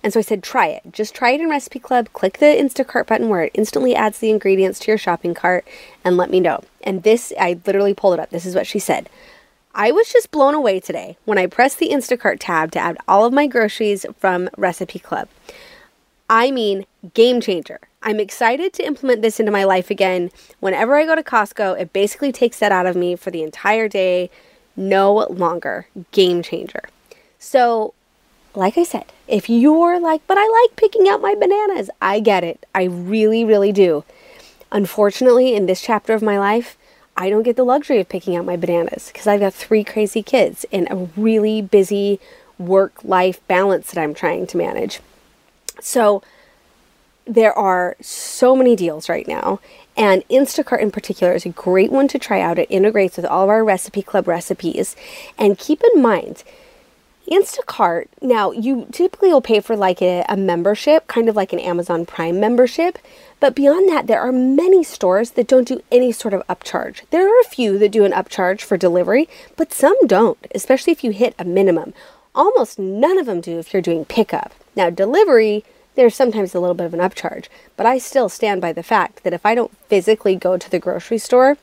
And 0.03 0.13
so 0.13 0.19
I 0.19 0.21
said, 0.21 0.43
try 0.43 0.67
it. 0.67 0.83
Just 0.91 1.15
try 1.15 1.31
it 1.31 1.41
in 1.41 1.49
Recipe 1.49 1.79
Club. 1.79 2.09
Click 2.13 2.37
the 2.37 2.45
Instacart 2.45 3.07
button 3.07 3.29
where 3.29 3.45
it 3.45 3.51
instantly 3.55 3.95
adds 3.95 4.19
the 4.19 4.29
ingredients 4.29 4.77
to 4.79 4.91
your 4.91 4.99
shopping 4.99 5.33
cart 5.33 5.65
and 6.05 6.17
let 6.17 6.29
me 6.29 6.39
know. 6.39 6.63
And 6.83 7.01
this, 7.01 7.33
I 7.39 7.59
literally 7.65 7.95
pulled 7.95 8.13
it 8.13 8.19
up. 8.19 8.29
This 8.29 8.45
is 8.45 8.53
what 8.53 8.67
she 8.67 8.77
said. 8.77 9.09
I 9.75 9.91
was 9.91 10.12
just 10.12 10.29
blown 10.29 10.53
away 10.53 10.79
today 10.79 11.17
when 11.25 11.39
I 11.39 11.47
pressed 11.47 11.79
the 11.79 11.89
Instacart 11.89 12.38
tab 12.39 12.71
to 12.71 12.79
add 12.79 12.97
all 13.07 13.25
of 13.25 13.33
my 13.33 13.47
groceries 13.47 14.05
from 14.19 14.49
Recipe 14.55 14.99
Club. 14.99 15.27
I 16.29 16.51
mean, 16.51 16.86
game 17.15 17.41
changer. 17.41 17.79
I'm 18.03 18.19
excited 18.19 18.73
to 18.73 18.86
implement 18.86 19.23
this 19.23 19.39
into 19.39 19.51
my 19.51 19.63
life 19.63 19.89
again. 19.89 20.29
Whenever 20.59 20.95
I 20.95 21.05
go 21.05 21.15
to 21.15 21.23
Costco, 21.23 21.79
it 21.79 21.91
basically 21.91 22.31
takes 22.31 22.59
that 22.59 22.71
out 22.71 22.86
of 22.86 22.95
me 22.95 23.15
for 23.15 23.31
the 23.31 23.41
entire 23.41 23.88
day. 23.88 24.29
No 24.75 25.25
longer. 25.29 25.88
Game 26.12 26.43
changer. 26.43 26.83
So, 27.39 27.95
like 28.53 28.77
I 28.77 28.83
said, 28.83 29.05
if 29.27 29.49
you're 29.49 29.99
like, 29.99 30.21
but 30.27 30.38
I 30.38 30.47
like 30.63 30.75
picking 30.75 31.07
out 31.07 31.21
my 31.21 31.33
bananas, 31.33 31.89
I 31.99 32.19
get 32.19 32.43
it. 32.43 32.63
I 32.75 32.83
really, 32.83 33.43
really 33.43 33.71
do. 33.71 34.03
Unfortunately, 34.71 35.55
in 35.55 35.65
this 35.65 35.81
chapter 35.81 36.13
of 36.13 36.21
my 36.21 36.38
life, 36.38 36.77
I 37.15 37.30
don't 37.30 37.43
get 37.43 37.56
the 37.56 37.63
luxury 37.63 37.99
of 37.99 38.10
picking 38.10 38.36
out 38.36 38.45
my 38.45 38.58
bananas 38.58 39.10
because 39.12 39.28
I've 39.28 39.39
got 39.39 39.54
three 39.54 39.84
crazy 39.84 40.23
kids 40.23 40.65
and 40.71 40.88
a 40.89 41.10
really 41.15 41.62
busy 41.62 42.19
work 42.58 43.04
life 43.04 43.45
balance 43.47 43.91
that 43.91 44.02
I'm 44.02 44.13
trying 44.13 44.47
to 44.47 44.58
manage. 44.58 44.99
So, 45.80 46.23
there 47.26 47.58
are 47.58 47.95
so 48.02 48.56
many 48.56 48.76
deals 48.76 49.08
right 49.08 49.28
now, 49.28 49.60
and 49.95 50.28
Instacart 50.28 50.82
in 50.82 50.91
particular 50.91 51.34
is 51.34 51.45
a 51.45 51.49
great 51.49 51.91
one 51.91 52.08
to 52.10 52.19
try 52.19 52.41
out. 52.41 52.60
It 52.60 52.69
integrates 52.69 53.15
with 53.15 53.26
all 53.26 53.43
of 53.43 53.49
our 53.49 53.63
Recipe 53.63 54.02
Club 54.02 54.28
recipes. 54.28 54.95
And 55.38 55.58
keep 55.58 55.82
in 55.93 56.02
mind, 56.02 56.43
Instacart, 57.32 58.08
now 58.21 58.52
you 58.52 58.88
typically 58.91 59.30
will 59.30 59.41
pay 59.41 59.62
for 59.62 59.78
like 59.78 60.02
a, 60.02 60.26
a, 60.28 60.36
membership, 60.36 61.08
kind 61.08 61.30
of 61.30 61.36
like 61.36 61.54
an 61.54 61.60
Amazon 61.60 62.06
Prime 62.06 62.39
membership. 62.39 62.97
But 63.43 63.56
beyond 63.56 63.89
that, 63.89 64.08
there 64.08 64.21
are 64.21 64.32
many 64.32 64.86
stores 64.86 65.32
that 65.32 65.47
don't 65.47 65.67
do 65.67 65.82
any 65.91 66.13
sort 66.13 66.34
of 66.34 66.47
upcharge. 66.47 67.01
There 67.10 67.27
are 67.27 67.41
a 67.41 67.43
few 67.43 67.77
that 67.77 67.91
do 67.91 68.06
an 68.06 68.13
upcharge 68.13 68.62
for 68.62 68.77
delivery, 68.77 69.27
but 69.58 69.73
some 69.73 69.97
don't, 70.08 70.38
especially 70.56 70.93
if 70.93 71.03
you 71.03 71.12
hit 71.12 71.36
a 71.38 71.43
minimum. 71.43 71.93
Almost 72.34 72.79
none 72.79 73.17
of 73.19 73.25
them 73.25 73.41
do 73.41 73.60
if 73.60 73.73
you're 73.73 73.82
doing 73.82 74.06
pickup. 74.06 74.53
Now, 74.77 74.89
delivery, 74.89 75.65
there's 75.95 76.15
sometimes 76.15 76.56
a 76.56 76.62
little 76.62 76.73
bit 76.73 76.86
of 76.86 76.93
an 76.93 77.01
upcharge, 77.01 77.49
but 77.75 77.86
I 77.86 77.97
still 77.97 78.29
stand 78.29 78.62
by 78.62 78.71
the 78.71 78.82
fact 78.82 79.25
that 79.25 79.34
if 79.34 79.45
I 79.45 79.56
don't 79.56 79.77
physically 79.89 80.38
go 80.38 80.56
to 80.56 80.71
the 80.71 80.79
grocery 80.79 81.17
store, 81.17 81.58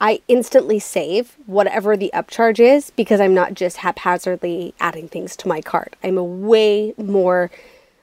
I 0.00 0.22
instantly 0.26 0.78
save 0.78 1.36
whatever 1.44 1.98
the 1.98 2.10
upcharge 2.14 2.60
is 2.60 2.92
because 2.92 3.20
I'm 3.20 3.34
not 3.34 3.52
just 3.52 3.76
haphazardly 3.76 4.72
adding 4.80 5.06
things 5.06 5.36
to 5.36 5.48
my 5.48 5.60
cart. 5.60 5.96
I'm 6.02 6.16
a 6.16 6.24
way 6.24 6.94
more 6.96 7.50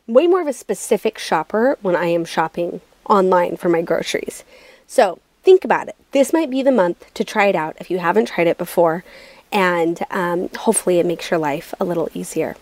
way 0.05 0.25
more 0.25 0.39
of 0.39 0.47
a 0.47 0.53
specific 0.53 1.17
shopper 1.17 1.77
when 1.81 1.95
I 1.95 2.05
am 2.05 2.23
shopping 2.23 2.79
online 3.09 3.57
for 3.57 3.69
my 3.69 3.81
groceries. 3.81 4.43
So, 4.87 5.19
think 5.43 5.63
about 5.65 5.87
it. 5.87 5.95
This 6.11 6.33
might 6.33 6.49
be 6.49 6.61
the 6.61 6.71
month 6.71 7.13
to 7.13 7.23
try 7.23 7.45
it 7.45 7.55
out 7.55 7.75
if 7.79 7.89
you 7.89 7.99
haven't 7.99 8.27
tried 8.27 8.47
it 8.47 8.57
before, 8.57 9.03
and 9.51 9.99
um, 10.09 10.49
hopefully, 10.57 10.99
it 10.99 11.05
makes 11.05 11.31
your 11.31 11.39
life 11.39 11.73
a 11.79 11.85
little 11.85 12.09
easier. 12.13 12.55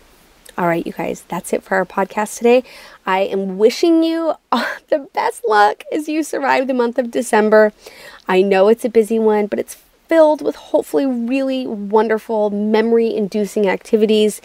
All 0.58 0.68
right, 0.68 0.86
you 0.86 0.94
guys, 0.94 1.24
that's 1.28 1.52
it 1.52 1.64
for 1.64 1.76
our 1.76 1.86
podcast 1.86 2.38
today. 2.38 2.64
I 3.06 3.20
am 3.22 3.58
wishing 3.58 4.04
you 4.04 4.36
the 4.90 5.10
best 5.14 5.44
luck 5.48 5.84
as 5.92 6.08
you 6.08 6.24
survive 6.24 6.68
the 6.68 6.74
month 6.74 6.98
of 6.98 7.12
December. 7.12 7.74
I 8.28 8.42
know 8.42 8.70
it's 8.70 8.86
a 8.86 8.90
busy 8.90 9.20
one, 9.20 9.48
but 9.48 9.60
it's 9.60 9.76
filled 10.08 10.42
with 10.42 10.56
hopefully 10.56 11.06
really 11.06 11.68
wonderful, 11.68 12.50
memory 12.52 13.14
inducing 13.14 13.68
activities. 13.68 14.40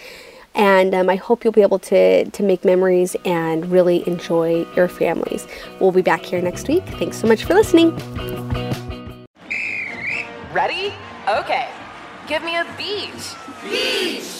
And 0.54 0.94
um, 0.94 1.08
I 1.08 1.16
hope 1.16 1.44
you'll 1.44 1.52
be 1.52 1.62
able 1.62 1.78
to, 1.80 2.28
to 2.28 2.42
make 2.42 2.64
memories 2.64 3.16
and 3.24 3.70
really 3.70 4.06
enjoy 4.08 4.66
your 4.74 4.88
families. 4.88 5.46
We'll 5.80 5.92
be 5.92 6.02
back 6.02 6.22
here 6.22 6.42
next 6.42 6.68
week. 6.68 6.84
Thanks 6.98 7.18
so 7.18 7.26
much 7.26 7.44
for 7.44 7.54
listening. 7.54 7.94
Ready? 10.52 10.92
Okay. 11.28 11.68
Give 12.26 12.42
me 12.42 12.56
a 12.56 12.66
beach. 12.76 13.34
Beach. 13.62 14.39